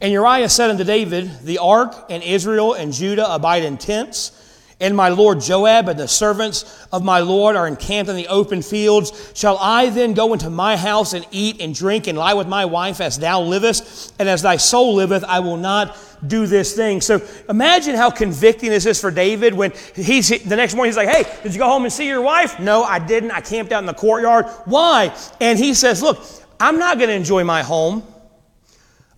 [0.00, 4.32] And Uriah said unto David, The ark and Israel and Judah abide in tents,
[4.78, 8.60] and my lord Joab and the servants of my lord are encamped in the open
[8.60, 9.32] fields.
[9.34, 12.66] Shall I then go into my house and eat and drink and lie with my
[12.66, 14.14] wife as thou livest?
[14.18, 17.00] And as thy soul liveth, I will not do this thing.
[17.00, 21.08] So imagine how convicting this is for David when he's the next morning he's like,
[21.08, 22.60] Hey, did you go home and see your wife?
[22.60, 23.30] No, I didn't.
[23.30, 24.46] I camped out in the courtyard.
[24.66, 25.16] Why?
[25.40, 26.22] And he says, Look,
[26.60, 28.02] I'm not going to enjoy my home.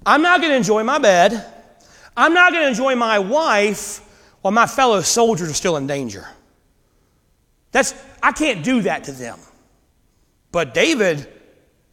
[0.07, 1.44] I'm not going to enjoy my bed.
[2.16, 4.05] I'm not going to enjoy my wife
[4.42, 6.27] while my fellow soldiers are still in danger.
[7.72, 9.38] That's, I can't do that to them.
[10.53, 11.27] But David,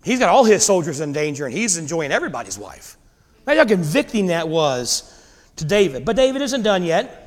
[0.03, 2.97] he's got all his soldiers in danger and he's enjoying everybody's wife.
[3.45, 5.12] Imagine how convicting that was
[5.58, 6.05] to David.
[6.05, 7.21] But David isn't done yet.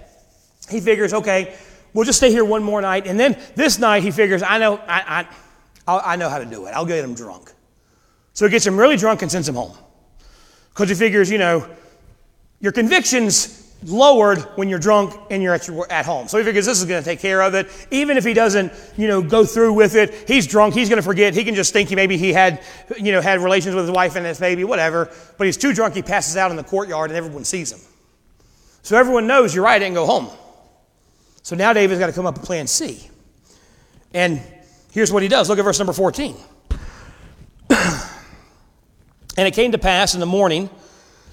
[0.70, 1.56] He figures, okay,
[1.92, 3.06] we'll just stay here one more night.
[3.06, 5.26] And then this night he figures, I know, I,
[5.86, 6.70] I, I know how to do it.
[6.70, 7.52] I'll get him drunk.
[8.32, 9.76] So he gets him really drunk and sends him home.
[10.70, 11.68] Because he figures, you know,
[12.60, 16.28] your conviction's lowered when you're drunk and you're at, your, at home.
[16.28, 17.68] So he figures this is going to take care of it.
[17.90, 21.02] Even if he doesn't, you know, go through with it, he's drunk, he's going to
[21.02, 21.34] forget.
[21.34, 22.62] He can just think he maybe he had,
[22.98, 25.10] you know, had relations with his wife and his baby, whatever.
[25.36, 27.80] But he's too drunk, he passes out in the courtyard and everyone sees him.
[28.82, 30.28] So everyone knows Uriah, didn't go home.
[31.42, 33.08] So now David's got to come up with plan C.
[34.12, 34.42] And
[34.90, 35.48] here's what he does.
[35.48, 36.36] Look at verse number 14.
[39.38, 40.68] And it came to pass in the morning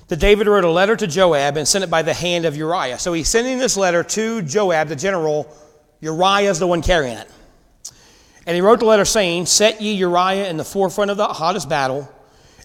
[0.07, 2.99] that David wrote a letter to Joab and sent it by the hand of Uriah.
[2.99, 5.51] So he's sending this letter to Joab, the general.
[5.99, 7.29] Uriah is the one carrying it.
[8.45, 11.67] And he wrote the letter saying, Set ye Uriah in the forefront of the hottest
[11.67, 12.11] battle,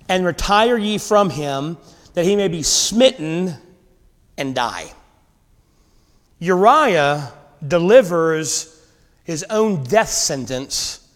[0.08, 1.78] and retire ye from him,
[2.12, 3.54] that he may be smitten
[4.36, 4.92] and die.
[6.38, 7.32] Uriah
[7.66, 8.84] delivers
[9.24, 11.08] his own death sentence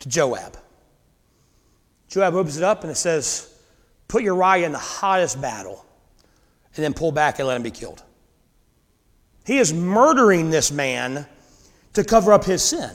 [0.00, 0.58] to Joab.
[2.08, 3.55] Joab opens it up and it says,
[4.08, 5.84] Put Uriah in the hottest battle
[6.74, 8.02] and then pull back and let him be killed.
[9.44, 11.26] He is murdering this man
[11.94, 12.90] to cover up his sin.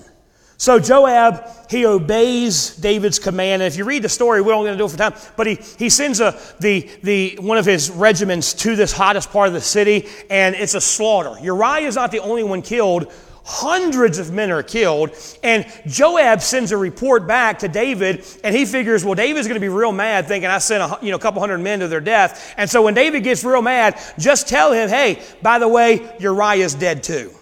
[0.57, 3.63] So Joab, he obeys David's command.
[3.63, 5.47] And if you read the story, we're only going to do it for time, but
[5.47, 9.55] he, he sends a, the, the, one of his regiments to this hottest part of
[9.55, 11.35] the city, and it's a slaughter.
[11.41, 13.11] Uriah is not the only one killed.
[13.53, 15.11] Hundreds of men are killed.
[15.43, 19.59] And Joab sends a report back to David, and he figures, well, David's going to
[19.59, 21.99] be real mad, thinking I sent a, you know, a couple hundred men to their
[21.99, 22.53] death.
[22.55, 26.73] And so when David gets real mad, just tell him, hey, by the way, Uriah's
[26.73, 27.33] dead too.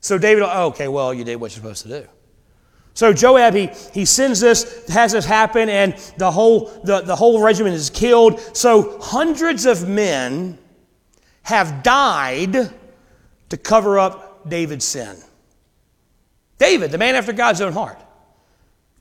[0.00, 2.08] So David, oh, okay, well, you did what you're supposed to do.
[2.94, 7.42] So Joab, he, he sends this, has this happen, and the whole, the, the whole
[7.42, 8.40] regiment is killed.
[8.56, 10.58] So hundreds of men
[11.42, 12.72] have died
[13.50, 15.16] to cover up David's sin.
[16.58, 17.98] David, the man after God's own heart.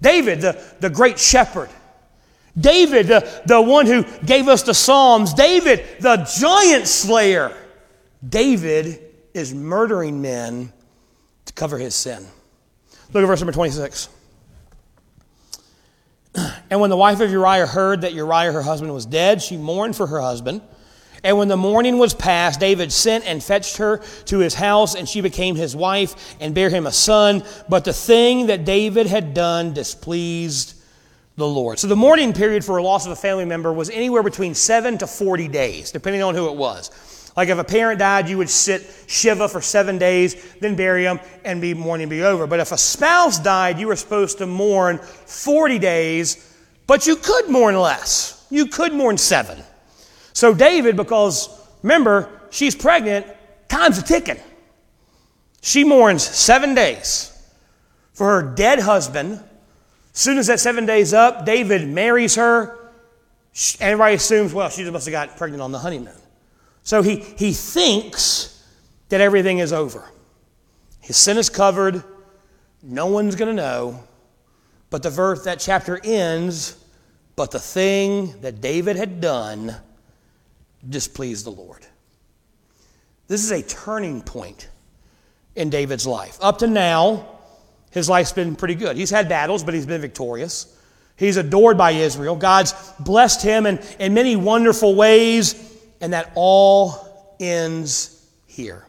[0.02, 1.70] David, the, the great shepherd.
[2.60, 5.34] David, the, the one who gave us the Psalms.
[5.34, 7.56] David, the giant slayer.
[8.28, 9.02] David
[9.34, 10.72] is murdering men
[11.46, 12.26] to cover his sin.
[13.12, 14.10] Look at verse number 26.
[16.70, 19.96] And when the wife of Uriah heard that Uriah, her husband, was dead, she mourned
[19.96, 20.62] for her husband.
[21.24, 25.08] And when the morning was past, David sent and fetched her to his house, and
[25.08, 27.44] she became his wife and bare him a son.
[27.70, 30.76] But the thing that David had done displeased
[31.38, 31.80] the Lord.
[31.80, 34.98] So the mourning period for a loss of a family member was anywhere between seven
[35.00, 37.32] to 40 days, depending on who it was.
[37.36, 41.20] Like if a parent died, you would sit Shiva for seven days, then bury them,
[41.44, 42.46] and be mourning be over.
[42.46, 46.56] But if a spouse died, you were supposed to mourn 40 days,
[46.86, 48.46] but you could mourn less.
[48.52, 49.64] You could mourn seven.
[50.34, 51.50] So David, because
[51.84, 53.28] remember, she's pregnant,
[53.70, 54.40] time's a ticking.
[55.62, 57.32] She mourns seven days
[58.14, 59.42] for her dead husband.
[60.12, 62.92] Soon as that seven days up, David marries her.
[63.80, 66.14] Everybody assumes, well, she must have got pregnant on the honeymoon.
[66.84, 68.68] So he, he thinks
[69.10, 70.04] that everything is over.
[71.00, 72.04] His sin is covered.
[72.82, 74.04] No one's going to know.
[74.90, 76.78] But the verse, that chapter ends,
[77.36, 79.76] but the thing that David had done
[80.90, 81.86] displeased the Lord.
[83.28, 84.68] This is a turning point
[85.56, 86.38] in David's life.
[86.42, 87.28] Up to now,
[87.92, 88.98] his life's been pretty good.
[88.98, 90.76] He's had battles, but he's been victorious.
[91.16, 92.36] He's adored by Israel.
[92.36, 95.56] God's blessed him in, in many wonderful ways,
[96.02, 98.86] and that all ends here.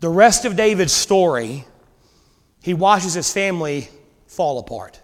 [0.00, 1.64] The rest of David's story,
[2.62, 3.88] he watches his family
[4.26, 5.00] fall apart.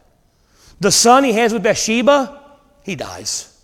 [0.81, 2.42] The son he has with Bathsheba,
[2.83, 3.56] he dies.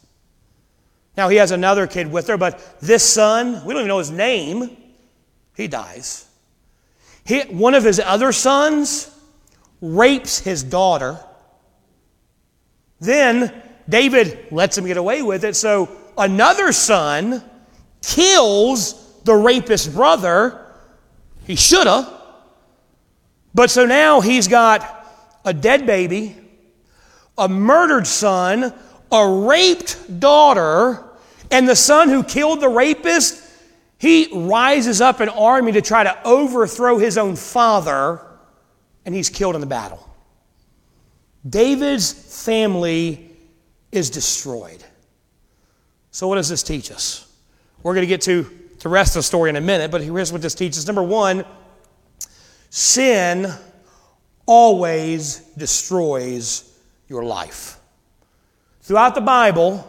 [1.16, 4.10] Now he has another kid with her, but this son, we don't even know his
[4.10, 4.76] name,
[5.56, 6.26] he dies.
[7.24, 9.10] He, one of his other sons
[9.80, 11.18] rapes his daughter.
[13.00, 13.52] Then
[13.88, 17.42] David lets him get away with it, so another son
[18.00, 20.66] kills the rapist brother.
[21.44, 22.12] He should have.
[23.54, 25.06] But so now he's got
[25.44, 26.36] a dead baby,
[27.36, 28.72] a murdered son,
[29.12, 31.04] a raped daughter,
[31.50, 33.42] and the son who killed the rapist
[34.02, 38.20] he rises up an army to try to overthrow his own father,
[39.06, 40.10] and he's killed in the battle.
[41.48, 42.12] David's
[42.44, 43.30] family
[43.92, 44.82] is destroyed.
[46.10, 47.32] So, what does this teach us?
[47.84, 50.32] We're going to get to the rest of the story in a minute, but here's
[50.32, 50.84] what this teaches.
[50.84, 51.44] Number one,
[52.70, 53.52] sin
[54.46, 57.78] always destroys your life.
[58.82, 59.88] Throughout the Bible,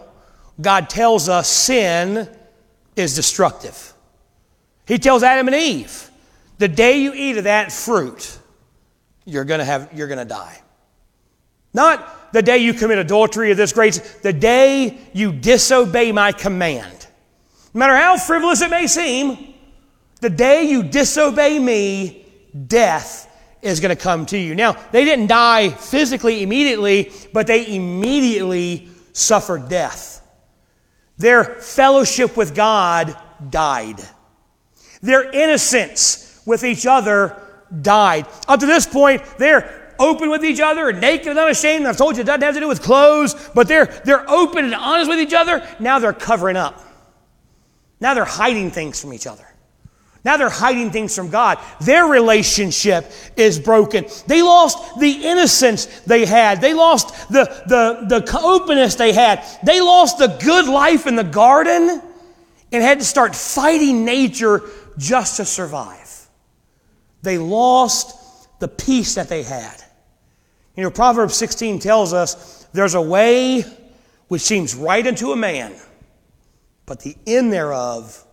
[0.62, 2.30] God tells us sin
[2.96, 3.94] is destructive.
[4.86, 6.10] He tells Adam and Eve,
[6.60, 8.38] the day you eat of that fruit,
[9.26, 10.62] you're going to have you're going to die.
[11.74, 17.08] Not the day you commit adultery or this great the day you disobey my command.
[17.74, 19.56] No matter how frivolous it may seem,
[20.22, 22.28] the day you disobey me,
[22.68, 23.28] death
[23.64, 24.56] is going to come to you.
[24.56, 30.22] Now, they didn't die physically immediately, but they immediately suffered death.
[31.18, 33.16] Their fellowship with God
[33.50, 34.00] died.
[35.02, 37.42] Their innocence with each other
[37.82, 38.28] died.
[38.48, 41.86] Up to this point, they're open with each other naked and unashamed.
[41.86, 44.76] I've told you it doesn't have to do with clothes, but they're, they're open and
[44.76, 45.66] honest with each other.
[45.80, 46.82] Now they're covering up.
[48.00, 49.46] Now they're hiding things from each other.
[50.26, 51.60] Now they're hiding things from God.
[51.82, 54.06] Their relationship is broken.
[54.26, 56.62] They lost the innocence they had.
[56.62, 59.46] They lost the, the, the openness they had.
[59.66, 62.02] They lost the good life in the garden
[62.72, 64.62] and had to start fighting nature
[64.98, 66.28] just to survive.
[67.22, 69.84] They lost the peace that they had.
[70.76, 73.66] You know, Proverbs 16 tells us there's a way
[74.30, 75.76] which seems right unto a man,
[76.86, 78.26] but the end thereof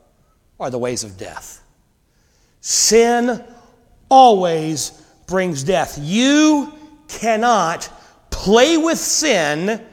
[0.59, 1.60] are the ways of death.
[2.61, 3.43] Sin
[4.09, 4.91] always
[5.27, 5.99] brings death.
[6.01, 6.73] You
[7.09, 7.91] cannot
[8.31, 9.85] play with sin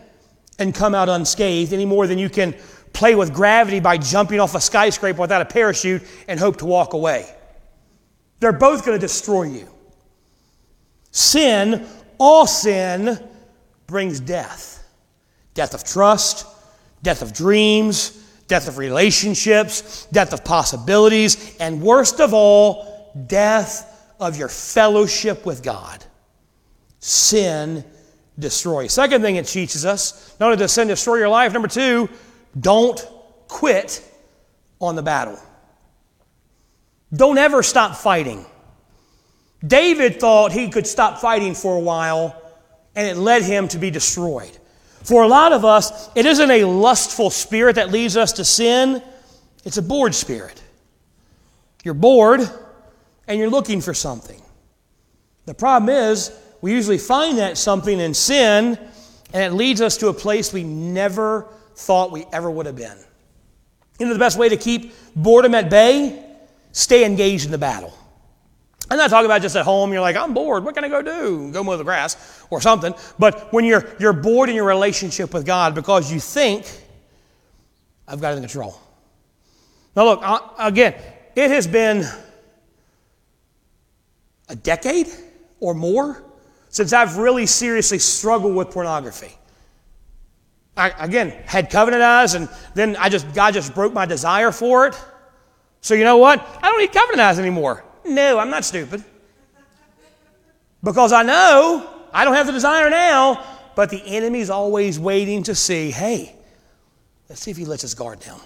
[0.59, 2.55] and come out unscathed any more than you can
[2.93, 6.93] play with gravity by jumping off a skyscraper without a parachute and hope to walk
[6.93, 7.29] away.
[8.39, 9.67] They're both going to destroy you.
[11.11, 13.19] Sin, all sin,
[13.85, 14.73] brings death
[15.53, 16.45] death of trust,
[17.01, 24.37] death of dreams, death of relationships, death of possibilities, and worst of all, death of
[24.37, 26.03] your fellowship with God.
[26.99, 27.83] Sin
[28.39, 28.93] destroys.
[28.93, 32.09] Second thing it teaches us not only does sin destroy your life, number two,
[32.59, 33.05] don't
[33.47, 34.03] quit
[34.79, 35.39] on the battle.
[37.13, 38.45] Don't ever stop fighting.
[39.65, 42.39] David thought he could stop fighting for a while,
[42.95, 44.55] and it led him to be destroyed.
[45.03, 49.01] For a lot of us, it isn't a lustful spirit that leads us to sin,
[49.63, 50.61] it's a bored spirit.
[51.83, 52.41] You're bored
[53.27, 54.41] and you're looking for something.
[55.45, 56.31] The problem is,
[56.61, 58.77] we usually find that something in sin,
[59.33, 62.97] and it leads us to a place we never thought we ever would have been.
[63.99, 66.23] You know, the best way to keep boredom at bay?
[66.71, 67.93] Stay engaged in the battle.
[68.89, 71.01] I'm not talking about just at home, you're like, I'm bored, what can I go
[71.01, 71.51] do?
[71.51, 72.93] Go mow the grass or something.
[73.19, 76.65] But when you're, you're bored in your relationship with God because you think,
[78.07, 78.79] I've got it in control.
[79.95, 80.95] Now, look, uh, again,
[81.35, 82.05] it has been
[84.47, 85.07] a decade
[85.59, 86.23] or more
[86.69, 89.33] since I've really seriously struggled with pornography.
[90.77, 94.87] I, again, had covenant eyes, and then I just God just broke my desire for
[94.87, 94.95] it.
[95.81, 96.39] So you know what?
[96.61, 97.83] I don't need covenant eyes anymore.
[98.07, 99.03] No, I'm not stupid.
[100.83, 103.43] Because I know I don't have the desire now,
[103.75, 106.35] but the enemy's always waiting to see, hey,
[107.29, 108.39] let's see if he lets his guard down.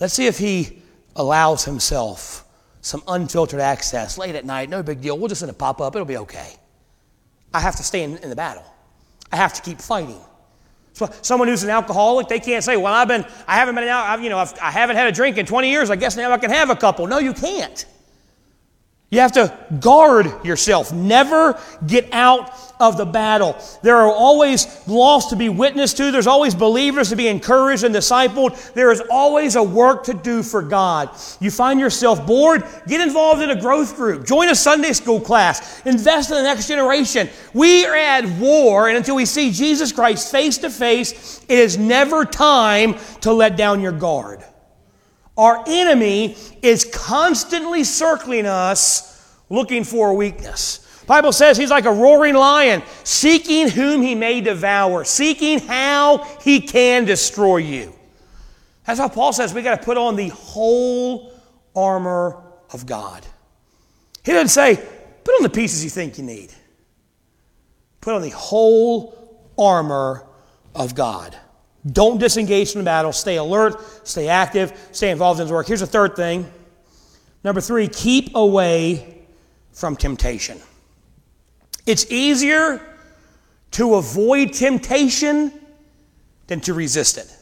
[0.00, 0.82] Let's see if he
[1.16, 2.44] allows himself
[2.80, 4.68] some unfiltered access late at night.
[4.68, 5.16] No big deal.
[5.16, 5.94] We'll just let a pop up.
[5.94, 6.56] It'll be okay.
[7.54, 8.64] I have to stay in, in the battle.
[9.30, 10.20] I have to keep fighting.
[10.94, 14.20] So someone who's an alcoholic, they can't say, "Well, I've been, I haven't been out,
[14.20, 15.90] you know, I've, I haven't had a drink in 20 years.
[15.90, 17.86] I guess now I can have a couple." No, you can't.
[19.12, 20.90] You have to guard yourself.
[20.90, 22.50] Never get out
[22.80, 23.58] of the battle.
[23.82, 26.10] There are always lost to be witnessed to.
[26.10, 28.72] There's always believers to be encouraged and discipled.
[28.72, 31.10] There is always a work to do for God.
[31.40, 34.24] You find yourself bored, get involved in a growth group.
[34.24, 35.84] Join a Sunday school class.
[35.84, 37.28] Invest in the next generation.
[37.52, 41.76] We are at war, and until we see Jesus Christ face to face, it is
[41.76, 44.42] never time to let down your guard.
[45.42, 51.02] Our enemy is constantly circling us looking for weakness.
[51.08, 56.60] Bible says he's like a roaring lion, seeking whom he may devour, seeking how he
[56.60, 57.92] can destroy you.
[58.86, 61.32] That's how Paul says we got to put on the whole
[61.74, 62.40] armor
[62.72, 63.26] of God.
[64.24, 64.76] He doesn't say,
[65.24, 66.52] put on the pieces you think you need.
[68.00, 70.24] Put on the whole armor
[70.72, 71.36] of God.
[71.90, 73.12] Don't disengage from the battle.
[73.12, 75.66] Stay alert, stay active, stay involved in his work.
[75.66, 76.50] Here's the third thing.
[77.42, 79.24] Number three, keep away
[79.72, 80.60] from temptation.
[81.86, 82.80] It's easier
[83.72, 85.52] to avoid temptation
[86.46, 87.36] than to resist it.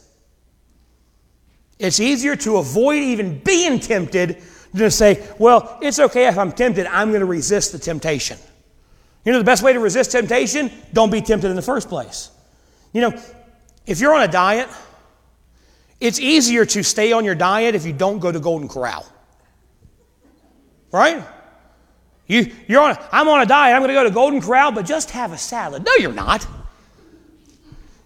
[1.77, 6.51] It's easier to avoid even being tempted than to say, well, it's okay if I'm
[6.51, 8.37] tempted, I'm going to resist the temptation.
[9.25, 10.71] You know the best way to resist temptation?
[10.93, 12.31] Don't be tempted in the first place.
[12.93, 13.21] You know,
[13.91, 14.69] if you're on a diet,
[15.99, 19.05] it's easier to stay on your diet if you don't go to Golden Corral.
[20.93, 21.21] Right?
[22.25, 24.85] You, you're on, I'm on a diet, I'm going to go to Golden Corral, but
[24.85, 25.85] just have a salad.
[25.85, 26.47] No, you're not.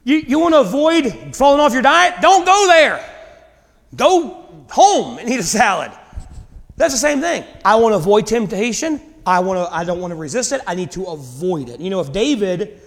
[0.04, 2.16] You, you want to avoid falling off your diet?
[2.20, 3.08] Don't go there.
[3.96, 5.92] Go home and eat a salad.
[6.78, 7.44] That's the same thing.
[7.64, 9.00] I want to avoid temptation.
[9.24, 10.62] I, want to, I don't want to resist it.
[10.66, 11.80] I need to avoid it.
[11.80, 12.82] You know, if David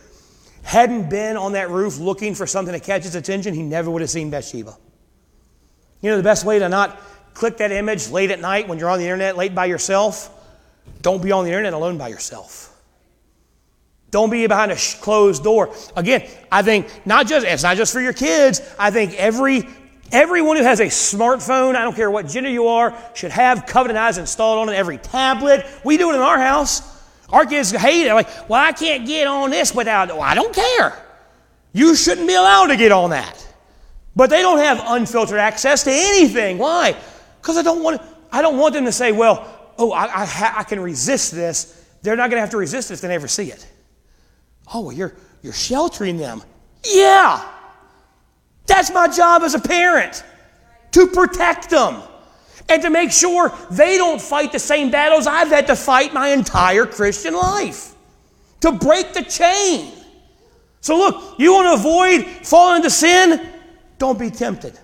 [0.69, 4.03] hadn't been on that roof looking for something to catch his attention, he never would
[4.03, 4.77] have seen Bathsheba.
[6.03, 7.01] You know, the best way to not
[7.33, 10.29] click that image late at night when you're on the internet late by yourself,
[11.01, 12.77] don't be on the internet alone by yourself.
[14.11, 15.75] Don't be behind a closed door.
[15.97, 18.61] Again, I think not just it's not just for your kids.
[18.79, 19.67] I think every
[20.13, 23.99] everyone who has a smartphone, I don't care what gender you are, should have Covenant
[23.99, 24.77] Eyes installed on it.
[24.77, 25.65] every tablet.
[25.83, 26.98] We do it in our house.
[27.31, 28.15] Our kids hate it.
[28.15, 30.09] Like, well, I can't get on this without.
[30.09, 30.99] Well, I don't care.
[31.73, 33.47] You shouldn't be allowed to get on that.
[34.17, 36.59] But they don't have unfiltered access to anything.
[36.59, 36.97] Why?
[37.41, 38.01] Because I don't want.
[38.33, 41.87] I don't want them to say, well, oh, I, I, ha- I can resist this.
[42.03, 43.67] They're not going to have to resist it if they never see it.
[44.73, 46.43] Oh, well, you're you're sheltering them.
[46.85, 47.47] Yeah,
[48.67, 50.25] that's my job as a parent
[50.93, 52.03] to protect them
[52.69, 56.29] and to make sure they don't fight the same battles I've had to fight my
[56.29, 57.95] entire Christian life.
[58.61, 59.93] To break the chain.
[60.81, 63.49] So, look, you want to avoid falling into sin?
[63.99, 64.79] Don't be tempted.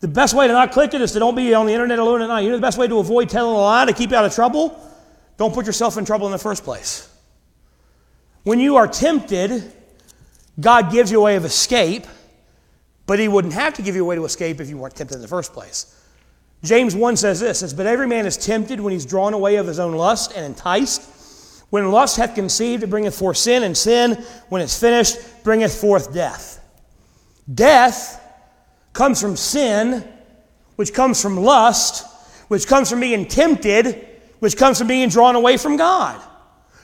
[0.00, 2.22] The best way to not click it is to don't be on the internet alone
[2.22, 2.40] at night.
[2.40, 4.34] You know the best way to avoid telling a lie to keep you out of
[4.34, 4.80] trouble?
[5.36, 7.08] Don't put yourself in trouble in the first place.
[8.44, 9.72] When you are tempted,
[10.60, 12.06] God gives you a way of escape,
[13.06, 15.16] but He wouldn't have to give you a way to escape if you weren't tempted
[15.16, 15.97] in the first place.
[16.62, 19.66] James 1 says this says, But every man is tempted when he's drawn away of
[19.66, 21.14] his own lust and enticed.
[21.70, 24.14] When lust hath conceived, it bringeth forth sin, and sin,
[24.48, 26.64] when it's finished, bringeth forth death.
[27.52, 28.22] Death
[28.92, 30.02] comes from sin,
[30.76, 32.06] which comes from lust,
[32.48, 34.06] which comes from being tempted,
[34.38, 36.20] which comes from being drawn away from God.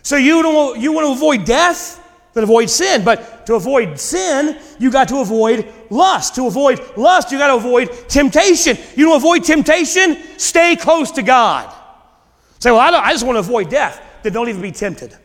[0.02, 2.00] So you, you want to avoid death?
[2.34, 3.04] That avoid sin.
[3.04, 6.34] But to avoid sin, you got to avoid lust.
[6.34, 8.76] To avoid lust, you got to avoid temptation.
[8.96, 11.74] You don't avoid temptation, stay close to God.
[12.58, 14.00] Say, well, I, I just want to avoid death.
[14.22, 15.16] Then don't even be tempted.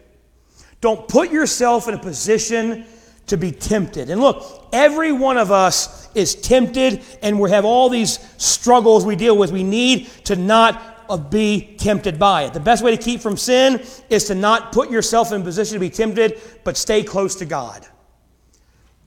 [0.82, 2.86] Don't put yourself in a position
[3.28, 4.10] to be tempted.
[4.10, 9.16] And look, every one of us is tempted, and we have all these struggles we
[9.16, 9.51] deal with.
[9.51, 12.53] We need to not of be tempted by it.
[12.53, 15.80] The best way to keep from sin is to not put yourself in position to
[15.80, 17.86] be tempted, but stay close to God.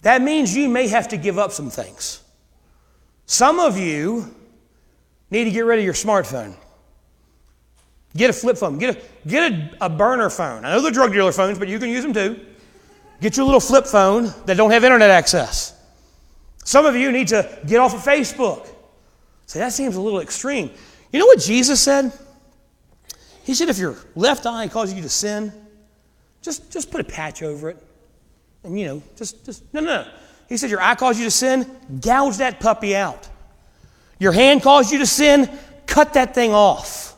[0.02, 2.22] That means you may have to give up some things.
[3.26, 4.34] Some of you
[5.30, 6.56] need to get rid of your smartphone.
[8.16, 8.78] Get a flip phone.
[8.78, 10.64] Get a, get a, a burner phone.
[10.64, 12.44] I know they're drug dealer phones, but you can use them too.
[13.20, 15.74] Get your little flip phone that don't have internet access.
[16.64, 18.68] Some of you need to get off of Facebook.
[19.46, 20.70] Say, that seems a little extreme.
[21.12, 22.12] You know what Jesus said?
[23.44, 25.52] He said, if your left eye causes you to sin,
[26.40, 27.76] just, just put a patch over it.
[28.64, 30.10] And, you know, just, just, no, no, no.
[30.48, 31.68] He said, your eye caused you to sin,
[32.00, 33.28] gouge that puppy out.
[34.18, 35.50] Your hand caused you to sin,
[35.86, 37.16] cut that thing off.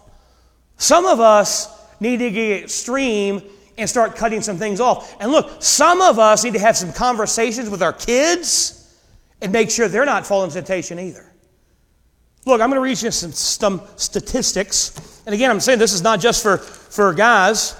[0.76, 1.68] Some of us
[2.01, 3.42] need to get extreme
[3.76, 5.16] and start cutting some things off.
[5.20, 8.80] And look, some of us need to have some conversations with our kids
[9.42, 11.30] and make sure they're not falling temptation either.
[12.47, 15.22] Look, I'm going to read you some, some statistics.
[15.26, 17.74] And again, I'm saying this is not just for, for guys.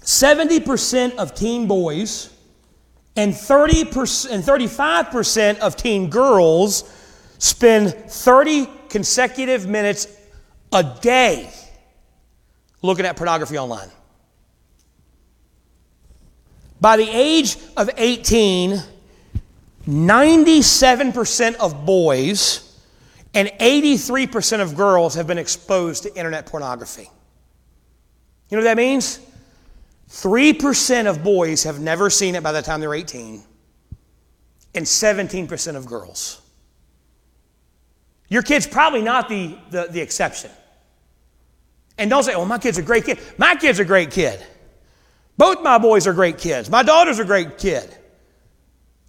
[0.00, 2.32] 70% of teen boys
[3.16, 6.90] and 30% and 35% of teen girls
[7.38, 10.06] spend 30 consecutive minutes
[10.72, 11.50] a day
[12.82, 13.88] looking at pornography online.
[16.80, 18.82] By the age of 18,
[19.86, 22.68] 97% of boys
[23.34, 27.10] and 83% of girls have been exposed to internet pornography.
[28.48, 29.18] You know what that means?
[30.10, 33.42] 3% of boys have never seen it by the time they're 18,
[34.74, 36.40] and 17% of girls.
[38.28, 40.50] Your kid's probably not the, the, the exception.
[41.98, 43.18] And don't say, oh, my kid's a great kid.
[43.38, 44.44] My kid's a great kid.
[45.38, 46.70] Both my boys are great kids.
[46.70, 47.94] My daughter's a great kid.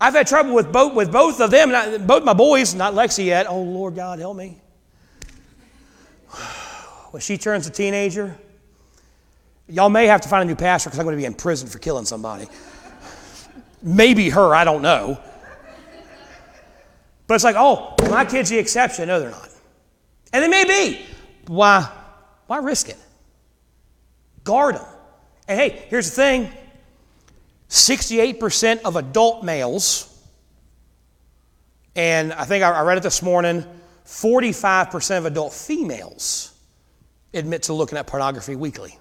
[0.03, 3.25] I've had trouble with both, with both of them, not, both my boys, not Lexi
[3.25, 3.47] yet.
[3.47, 4.57] Oh, Lord God, help me.
[7.11, 8.35] When she turns a teenager,
[9.67, 11.69] Y'all may have to find a new pastor because I'm going to be in prison
[11.69, 12.47] for killing somebody.
[13.81, 15.19] Maybe her, I don't know.
[17.27, 19.07] But it's like, oh, my kid's the exception.
[19.07, 19.49] No, they're not.
[20.33, 21.05] And they may be.
[21.47, 21.89] Why,
[22.47, 22.97] why risk it?
[24.43, 24.85] Guard them.
[25.47, 26.51] And hey, here's the thing
[27.69, 30.09] 68% of adult males,
[31.95, 33.65] and I think I read it this morning,
[34.05, 36.53] 45% of adult females
[37.33, 38.97] admit to looking at pornography weekly.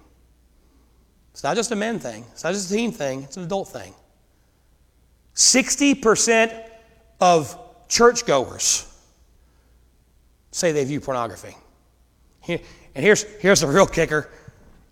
[1.31, 3.67] It's not just a men thing, it's not just a teen thing, it's an adult
[3.67, 3.93] thing.
[5.35, 6.69] 60%
[7.19, 7.57] of
[7.87, 8.85] churchgoers
[10.51, 11.55] say they view pornography.
[12.47, 12.61] And
[12.93, 14.29] here's, here's the real kicker.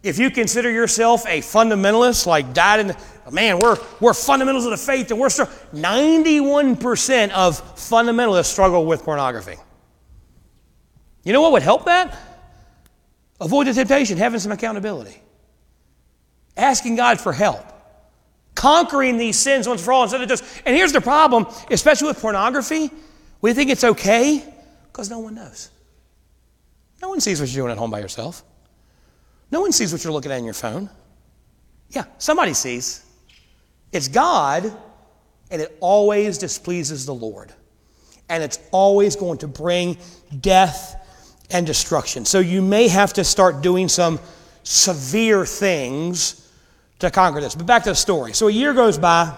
[0.04, 2.98] If you consider yourself a fundamentalist, like died in the,
[3.32, 9.04] man, we're, we're fundamentals of the faith and we're still, 91% of fundamentalists struggle with
[9.04, 9.58] pornography.
[11.24, 12.18] You know what would help that?
[13.40, 15.22] Avoid the temptation, having some accountability
[16.58, 17.66] asking God for help,
[18.56, 20.44] conquering these sins once for all instead of just.
[20.66, 22.92] And here's the problem, especially with pornography,
[23.42, 24.44] we think it's okay
[24.92, 25.70] because no one knows.
[27.02, 28.44] No one sees what you're doing at home by yourself.
[29.52, 30.90] No one sees what you're looking at on your phone.
[31.90, 33.06] Yeah, somebody sees.
[33.92, 34.72] It's God,
[35.50, 37.54] and it always displeases the Lord.
[38.30, 39.98] And it's always going to bring
[40.40, 40.96] death
[41.50, 42.24] and destruction.
[42.24, 44.20] So you may have to start doing some
[44.64, 46.50] severe things
[47.00, 47.56] to conquer this.
[47.56, 48.32] But back to the story.
[48.32, 49.38] So a year goes by.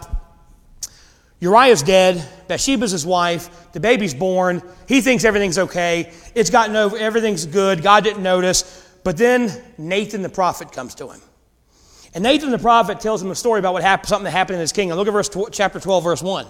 [1.39, 2.25] Uriah's dead.
[2.47, 3.71] Bathsheba's his wife.
[3.71, 4.61] The baby's born.
[4.87, 6.13] He thinks everything's okay.
[6.35, 6.95] It's gotten over.
[6.95, 7.81] Everything's good.
[7.81, 8.82] God didn't notice.
[9.03, 11.21] But then Nathan the prophet comes to him.
[12.13, 14.61] And Nathan the prophet tells him a story about what happened, something that happened in
[14.61, 14.97] his kingdom.
[14.97, 16.45] Look at verse tw- chapter 12, verse 1.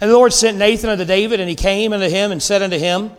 [0.00, 2.78] And the Lord sent Nathan unto David, and he came unto him and said unto
[2.78, 3.10] him,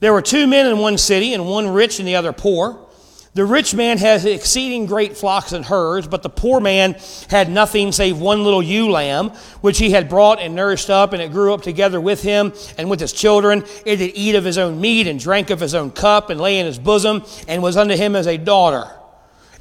[0.00, 2.87] There were two men in one city, and one rich and the other poor.
[3.34, 6.96] The rich man had exceeding great flocks and herds, but the poor man
[7.28, 11.22] had nothing save one little ewe lamb, which he had brought and nourished up, and
[11.22, 13.64] it grew up together with him and with his children.
[13.84, 16.58] It did eat of his own meat and drank of his own cup and lay
[16.58, 18.90] in his bosom, and was unto him as a daughter.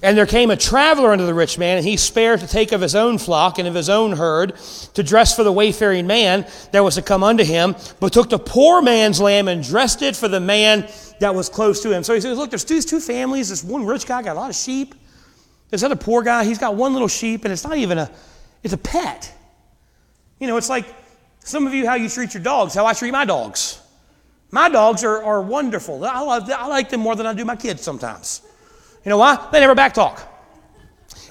[0.04, 2.82] And there came a traveler unto the rich man, and he spared to take of
[2.82, 4.56] his own flock and of his own herd
[4.94, 8.38] to dress for the wayfaring man that was to come unto him, but took the
[8.38, 10.88] poor man's lamb and dressed it for the man
[11.20, 12.04] that was close to him.
[12.04, 13.50] So he says, Look, there's two, two families.
[13.50, 14.94] This one rich guy got a lot of sheep.
[15.72, 18.12] This other poor guy, he's got one little sheep, and it's not even a,
[18.64, 19.34] it's a pet.
[20.40, 20.86] You know, it's like
[21.40, 23.82] some of you, how you treat your dogs, how I treat my dogs.
[24.52, 26.06] My dogs are, are wonderful.
[26.06, 28.42] I, love, I like them more than I do my kids sometimes.
[29.08, 29.48] You know why?
[29.54, 30.20] They never backtalk.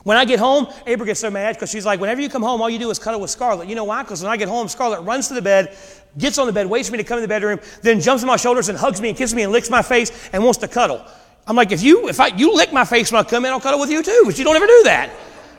[0.03, 2.63] When I get home, April gets so mad because she's like, whenever you come home,
[2.63, 3.69] all you do is cuddle with Scarlett.
[3.69, 4.03] You know why?
[4.03, 5.77] Because when I get home, Scarlett runs to the bed,
[6.17, 8.29] gets on the bed, waits for me to come in the bedroom, then jumps on
[8.29, 10.69] my shoulders and hugs me and kisses me and licks my face and wants to
[10.69, 11.05] cuddle.
[11.47, 13.61] I'm like, if you if I you lick my face when I come in, I'll
[13.61, 14.23] cuddle with you too.
[14.25, 15.11] But you don't ever do that.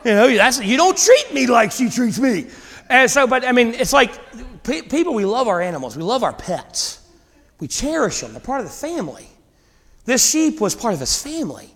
[0.04, 2.48] You know, that's you don't treat me like she treats me.
[2.90, 4.20] And so, but I mean, it's like
[4.64, 7.08] people, we love our animals, we love our pets,
[7.60, 9.28] we cherish them, they're part of the family.
[10.06, 11.76] This sheep was part of his family.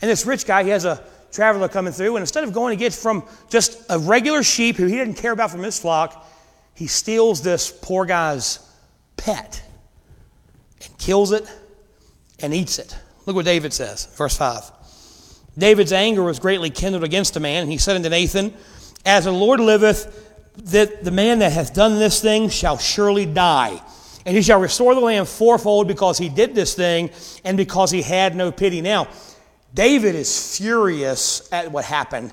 [0.00, 2.82] And this rich guy, he has a traveler coming through, and instead of going to
[2.82, 6.26] get from just a regular sheep who he didn't care about from his flock,
[6.74, 8.58] he steals this poor guy's
[9.16, 9.62] pet
[10.84, 11.44] and kills it
[12.40, 12.96] and eats it.
[13.26, 14.70] Look what David says, verse 5.
[15.58, 18.54] David's anger was greatly kindled against the man, and he said unto Nathan,
[19.04, 20.26] As the Lord liveth,
[20.56, 23.80] that the man that hath done this thing shall surely die.
[24.26, 27.10] And he shall restore the land fourfold because he did this thing
[27.44, 28.80] and because he had no pity.
[28.80, 29.08] Now,
[29.72, 32.32] David is furious at what happened.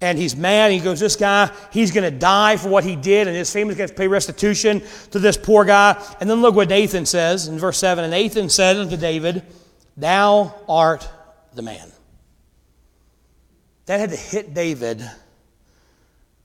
[0.00, 0.70] And he's mad.
[0.70, 3.76] He goes, This guy, he's going to die for what he did, and his family's
[3.76, 6.00] going to pay restitution to this poor guy.
[6.20, 9.42] And then look what Nathan says in verse 7 And Nathan said unto David,
[9.96, 11.08] Thou art
[11.54, 11.90] the man.
[13.86, 15.02] That had to hit David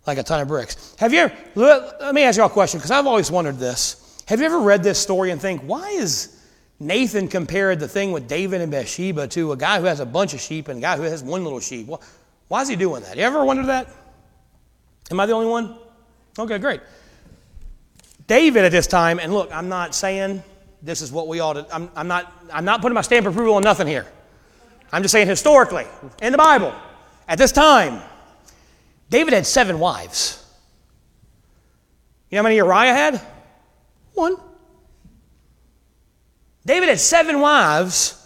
[0.08, 0.96] like a ton of bricks.
[0.98, 4.24] Have you ever, let me ask you all a question, because I've always wondered this.
[4.28, 6.33] Have you ever read this story and think, why is
[6.84, 10.34] Nathan compared the thing with David and Bathsheba to a guy who has a bunch
[10.34, 11.88] of sheep and a guy who has one little sheep?
[12.48, 13.18] Why is he doing that?
[13.18, 13.88] You ever wondered that?
[15.10, 15.78] Am I the only one?
[16.38, 16.82] Okay, great.
[18.28, 20.44] David at this time, and look, I'm not saying
[20.82, 23.34] this is what we ought to, I'm, I'm, not, I'm not putting my stamp of
[23.34, 24.06] approval on nothing here.
[24.92, 25.86] I'm just saying historically,
[26.22, 26.74] in the Bible,
[27.28, 28.02] at this time,
[29.10, 30.46] David had seven wives.
[32.30, 33.22] You know how many Uriah had?
[34.14, 34.38] One.
[36.66, 38.20] David had seven wives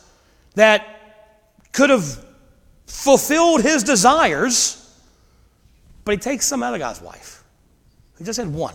[0.55, 0.85] that
[1.71, 2.23] could have
[2.85, 4.83] fulfilled his desires,
[6.05, 7.43] but he takes some other guy's wife.
[8.17, 8.73] He just had one.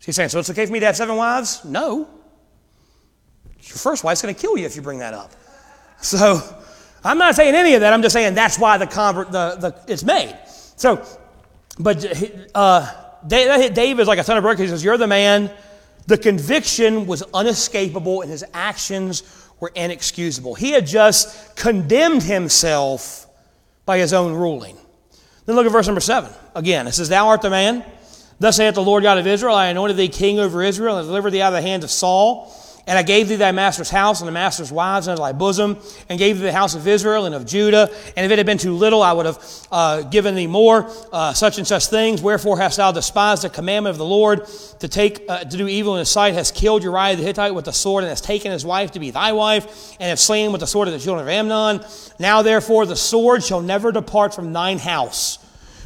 [0.00, 1.64] She's saying, So it's okay for me to have seven wives?
[1.64, 2.08] No.
[3.62, 5.32] Your first wife's going to kill you if you bring that up.
[6.00, 6.40] So
[7.02, 7.92] I'm not saying any of that.
[7.92, 10.38] I'm just saying that's why the, convert, the, the it's made.
[10.76, 11.04] So,
[11.78, 12.04] but
[12.54, 12.92] uh,
[13.26, 14.60] David's like a son of bricks.
[14.60, 15.50] He says, You're the man.
[16.06, 19.22] The conviction was unescapable and his actions
[19.60, 20.54] were inexcusable.
[20.54, 23.26] He had just condemned himself
[23.84, 24.76] by his own ruling.
[25.46, 26.30] Then look at verse number seven.
[26.54, 27.84] Again, it says, Thou art the man.
[28.38, 31.30] Thus saith the Lord God of Israel, I anointed thee king over Israel and delivered
[31.30, 32.52] thee out of the hand of Saul
[32.86, 35.78] and I gave thee thy master's house and the master's wives into thy bosom,
[36.08, 37.90] and gave thee the house of Israel and of Judah.
[38.16, 41.32] And if it had been too little, I would have uh, given thee more, uh,
[41.32, 42.22] such and such things.
[42.22, 44.46] Wherefore hast thou despised the commandment of the Lord
[44.78, 46.34] to take uh, to do evil in his sight?
[46.34, 49.10] Hast killed Uriah the Hittite with the sword, and hast taken his wife to be
[49.10, 51.84] thy wife, and have slain with the sword of the children of Ammon.
[52.18, 55.38] Now therefore the sword shall never depart from thine house,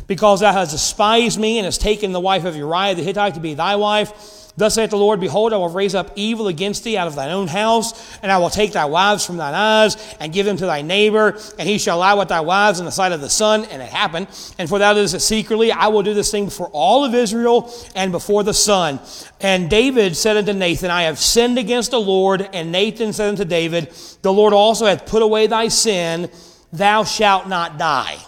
[0.07, 3.41] because thou hast despised me and hast taken the wife of Uriah the Hittite to
[3.41, 4.40] be thy wife.
[4.61, 7.31] Thus saith the Lord, Behold, I will raise up evil against thee out of thine
[7.31, 10.67] own house, and I will take thy wives from thine eyes, and give them to
[10.67, 13.65] thy neighbor, and he shall lie with thy wives in the sight of the sun.
[13.65, 14.29] And it happened.
[14.59, 18.13] And for thou it secretly, I will do this thing before all of Israel and
[18.13, 19.01] before the sun.
[19.41, 22.47] And David said unto Nathan, I have sinned against the Lord.
[22.53, 26.31] And Nathan said unto David, The Lord also hath put away thy sin,
[26.71, 28.19] thou shalt not die.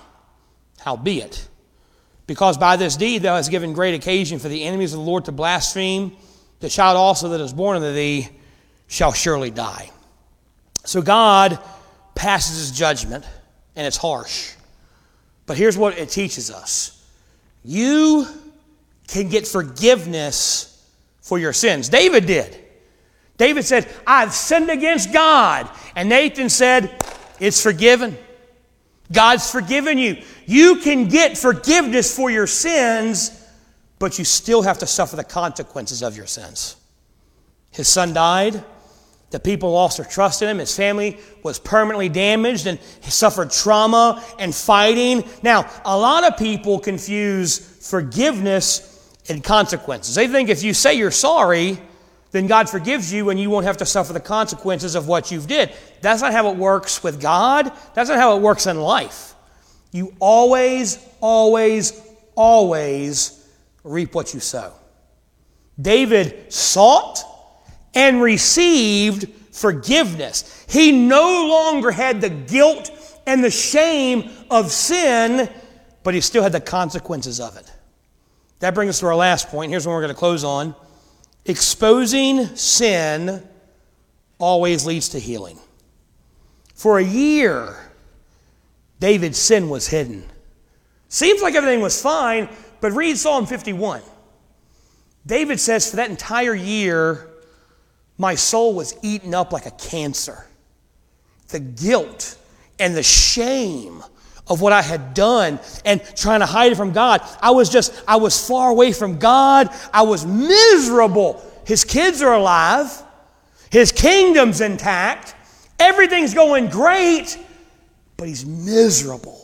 [0.81, 1.47] Howbeit,
[2.27, 5.27] because by this deed thou hast given great occasion for the enemies of the Lord
[5.27, 6.17] to blaspheme,
[6.63, 8.29] the child also that is born unto thee
[8.87, 9.91] shall surely die.
[10.85, 11.59] So God
[12.15, 13.25] passes his judgment,
[13.75, 14.53] and it's harsh.
[15.45, 17.05] But here's what it teaches us
[17.65, 18.27] you
[19.09, 20.69] can get forgiveness
[21.21, 21.89] for your sins.
[21.89, 22.57] David did.
[23.39, 25.69] David said, I've sinned against God.
[25.97, 26.97] And Nathan said,
[27.41, 28.17] It's forgiven.
[29.11, 30.23] God's forgiven you.
[30.47, 33.42] You can get forgiveness for your sins,
[34.03, 36.75] but you still have to suffer the consequences of your sins.
[37.71, 38.65] His son died.
[39.31, 40.59] The people lost their trust in him.
[40.59, 45.23] His family was permanently damaged and he suffered trauma and fighting.
[45.45, 50.17] Now, a lot of people confuse forgiveness and consequences.
[50.17, 51.79] They think if you say you're sorry,
[52.33, 55.47] then God forgives you and you won't have to suffer the consequences of what you've
[55.47, 55.73] did.
[56.01, 57.71] That's not how it works with God.
[57.95, 59.37] That's not how it works in life.
[59.93, 62.03] You always, always,
[62.35, 63.42] always
[63.85, 64.73] reap what you sow.
[65.81, 67.23] David sought
[67.95, 70.67] and received forgiveness.
[70.69, 72.91] He no longer had the guilt
[73.27, 75.49] and the shame of sin,
[76.03, 77.71] but he still had the consequences of it.
[78.61, 79.71] That brings us to our last point.
[79.71, 80.75] Here's what we're going to close on.
[81.45, 83.47] Exposing sin
[84.39, 85.59] always leads to healing.
[86.75, 87.77] For a year,
[89.01, 90.25] David's sin was hidden.
[91.09, 92.49] Seems like everything was fine,
[92.83, 94.03] but read Psalm 51.
[95.25, 97.31] David says, For that entire year,
[98.19, 100.45] my soul was eaten up like a cancer.
[101.49, 102.37] The guilt
[102.81, 104.03] and the shame
[104.49, 107.23] of what I had done and trying to hide it from God.
[107.41, 109.69] I was just, I was far away from God.
[109.93, 111.41] I was miserable.
[111.65, 112.91] His kids are alive,
[113.71, 115.37] his kingdom's intact,
[115.79, 117.39] everything's going great,
[118.17, 119.42] but he's miserable.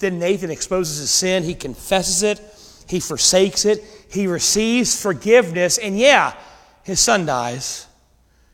[0.00, 2.40] Then Nathan exposes his sin, he confesses it,
[2.88, 6.34] he forsakes it, he receives forgiveness, and yeah,
[6.82, 7.86] his son dies.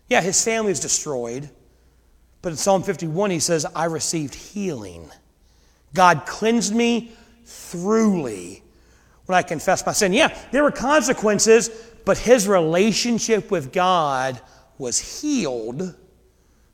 [0.08, 1.48] Yeah, his family is destroyed.
[2.42, 5.10] But in Psalm 51, he says, I received healing.
[5.94, 7.12] God cleansed me
[7.44, 8.62] throughly
[9.26, 10.12] when I confessed my sin.
[10.12, 11.70] Yeah, there were consequences,
[12.04, 14.40] but his relationship with God
[14.78, 15.94] was healed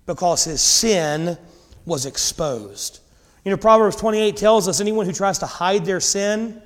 [0.07, 1.39] because his sin
[1.85, 3.01] was exposed.
[3.45, 6.63] You know, Proverbs 28 tells us anyone who tries to hide their sin,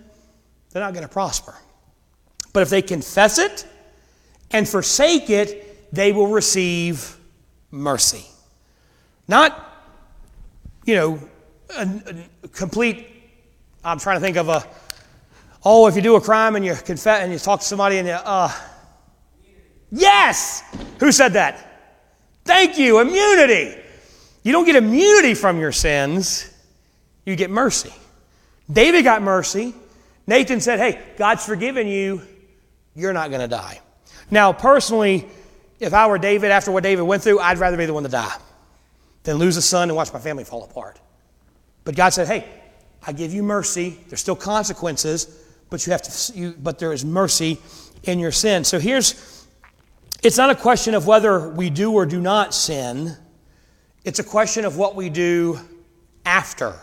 [0.70, 1.54] they're not going to prosper.
[2.52, 3.66] But if they confess it
[4.50, 7.16] and forsake it, they will receive
[7.70, 8.24] mercy.
[9.28, 9.72] Not,
[10.84, 11.20] you know,
[11.76, 11.88] a,
[12.42, 13.08] a complete,
[13.84, 14.64] I'm trying to think of a,
[15.64, 18.08] oh, if you do a crime and you confess and you talk to somebody and
[18.08, 18.52] you, uh,
[19.90, 20.62] yes!
[21.00, 21.62] Who said that?
[22.44, 23.76] Thank you, immunity.
[24.44, 26.52] You don't get immunity from your sins,
[27.26, 27.92] you get mercy.
[28.72, 29.74] David got mercy.
[30.26, 32.22] Nathan said, Hey, God's forgiven you.
[32.94, 33.80] You're not going to die.
[34.30, 35.28] Now, personally,
[35.78, 38.08] if I were David after what David went through, I'd rather be the one to
[38.08, 38.34] die
[39.24, 40.98] than lose a son and watch my family fall apart.
[41.84, 42.48] But God said, Hey,
[43.06, 43.98] I give you mercy.
[44.08, 47.58] There's still consequences, but you have to you, but there is mercy
[48.04, 48.64] in your sin.
[48.64, 49.46] So here's
[50.22, 53.16] it's not a question of whether we do or do not sin.
[54.04, 55.60] It's a question of what we do
[56.24, 56.74] after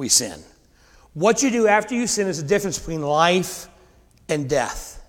[0.00, 0.42] we sin.
[1.12, 3.68] What you do after you sin is the difference between life
[4.28, 5.00] and death.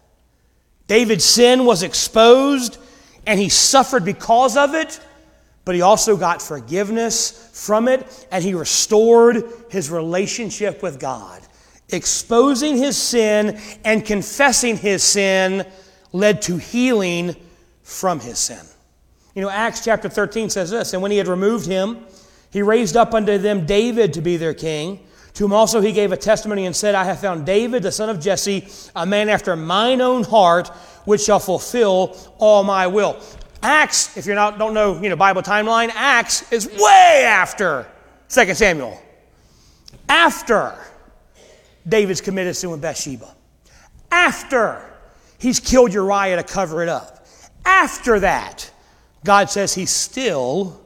[0.88, 2.78] David's sin was exposed
[3.26, 5.00] and he suffered because of it,
[5.64, 11.42] but he also got forgiveness from it and he restored his relationship with God.
[11.89, 15.66] Exposing his sin and confessing his sin
[16.12, 17.36] led to healing
[17.84, 18.66] from his sin.
[19.36, 22.06] You know, Acts chapter 13 says this And when he had removed him,
[22.52, 24.99] he raised up unto them David to be their king,
[25.34, 28.10] to whom also he gave a testimony and said, I have found David, the son
[28.10, 30.68] of Jesse, a man after mine own heart,
[31.06, 33.18] which shall fulfill all my will.
[33.64, 37.88] Acts, if you not don't know, you know, Bible timeline, Acts is way after
[38.30, 38.99] 2 Samuel.
[40.10, 40.76] After
[41.88, 43.34] David's committed sin with Bathsheba.
[44.12, 44.84] After
[45.39, 47.26] he's killed Uriah to cover it up.
[47.64, 48.70] After that,
[49.24, 50.81] God says he's still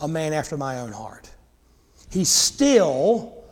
[0.00, 1.30] a man after my own heart.
[2.10, 3.44] He's still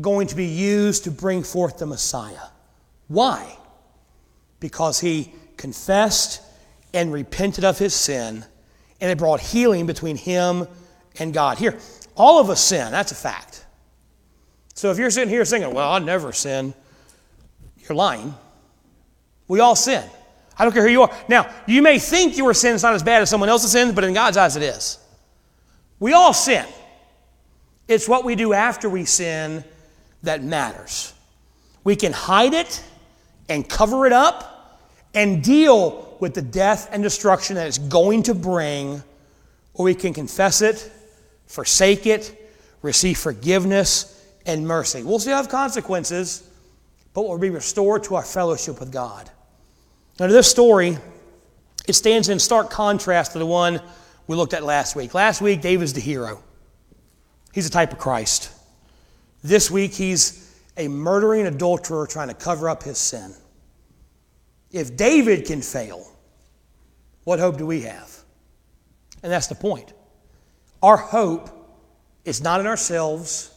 [0.00, 2.48] going to be used to bring forth the Messiah.
[3.08, 3.56] Why?
[4.60, 6.42] Because he confessed
[6.92, 8.44] and repented of his sin,
[9.00, 10.66] and it brought healing between him
[11.18, 11.58] and God.
[11.58, 11.78] Here,
[12.16, 13.64] all of us sin, that's a fact.
[14.74, 16.74] So if you're sitting here saying, Well, I never sin,
[17.78, 18.34] you're lying.
[19.48, 20.04] We all sin.
[20.58, 21.14] I don't care who you are.
[21.28, 24.04] Now, you may think your sin is not as bad as someone else's sin, but
[24.04, 24.98] in God's eyes it is.
[25.98, 26.66] We all sin.
[27.88, 29.64] It's what we do after we sin
[30.22, 31.14] that matters.
[31.84, 32.82] We can hide it
[33.48, 34.80] and cover it up
[35.14, 39.02] and deal with the death and destruction that it's going to bring,
[39.74, 40.90] or we can confess it,
[41.46, 42.50] forsake it,
[42.82, 44.12] receive forgiveness
[44.46, 45.02] and mercy.
[45.02, 46.48] We'll still have consequences,
[47.14, 49.30] but we'll be restored to our fellowship with God.
[50.18, 50.98] Now, to this story,
[51.86, 53.80] it stands in stark contrast to the one
[54.26, 55.14] we looked at last week.
[55.14, 56.42] Last week, David's the hero,
[57.52, 58.50] he's a type of Christ.
[59.42, 60.42] This week, he's
[60.76, 63.32] a murdering adulterer trying to cover up his sin.
[64.72, 66.06] If David can fail,
[67.24, 68.14] what hope do we have?
[69.22, 69.92] And that's the point.
[70.82, 71.50] Our hope
[72.24, 73.52] is not in ourselves.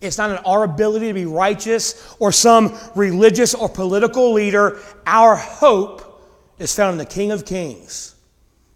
[0.00, 4.80] It's not in our ability to be righteous or some religious or political leader.
[5.06, 6.22] Our hope
[6.58, 8.14] is found in the King of Kings.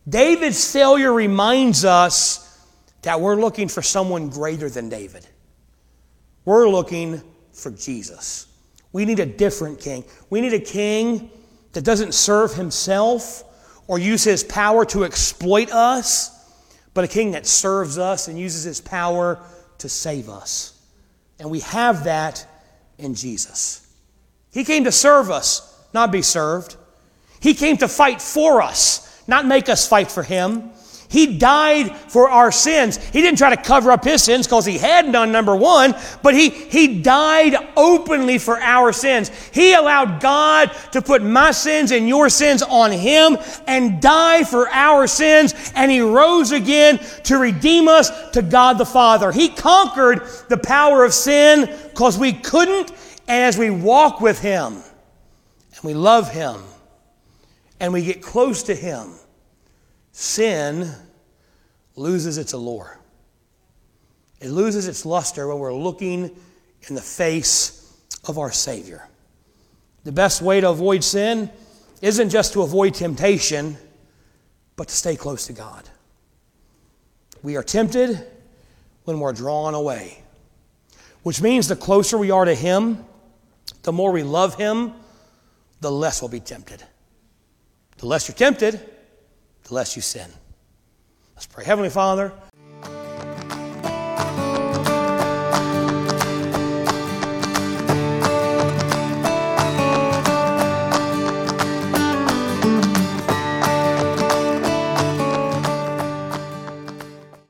[0.08, 2.40] David's failure reminds us
[3.02, 5.26] that we're looking for someone greater than David.
[6.44, 8.46] We're looking for Jesus.
[8.92, 10.04] We need a different king.
[10.30, 11.30] We need a king
[11.72, 13.44] that doesn't serve himself
[13.86, 16.30] or use his power to exploit us,
[16.94, 19.42] but a king that serves us and uses his power
[19.78, 20.80] to save us.
[21.38, 22.46] And we have that
[22.98, 23.86] in Jesus.
[24.52, 26.76] He came to serve us, not be served.
[27.40, 30.70] He came to fight for us, not make us fight for him.
[31.14, 32.96] He died for our sins.
[32.96, 35.94] He didn't try to cover up his sins because he had none, number one,
[36.24, 39.30] but he, he died openly for our sins.
[39.52, 44.68] He allowed God to put my sins and your sins on him and die for
[44.70, 49.30] our sins, and he rose again to redeem us to God the Father.
[49.30, 52.90] He conquered the power of sin because we couldn't,
[53.28, 54.82] and as we walk with him
[55.76, 56.60] and we love him
[57.80, 59.14] and we get close to him,
[60.12, 60.90] sin
[61.96, 62.98] loses its allure.
[64.40, 66.36] It loses its luster when we're looking
[66.88, 67.92] in the face
[68.24, 69.08] of our Savior.
[70.04, 71.50] The best way to avoid sin
[72.02, 73.76] isn't just to avoid temptation,
[74.76, 75.88] but to stay close to God.
[77.42, 78.26] We are tempted
[79.04, 80.22] when we're drawn away,
[81.22, 83.04] which means the closer we are to Him,
[83.82, 84.92] the more we love Him,
[85.80, 86.82] the less we'll be tempted.
[88.04, 88.78] The less you're tempted,
[89.62, 90.28] the less you sin.
[91.34, 91.64] Let's pray.
[91.64, 92.34] Heavenly Father,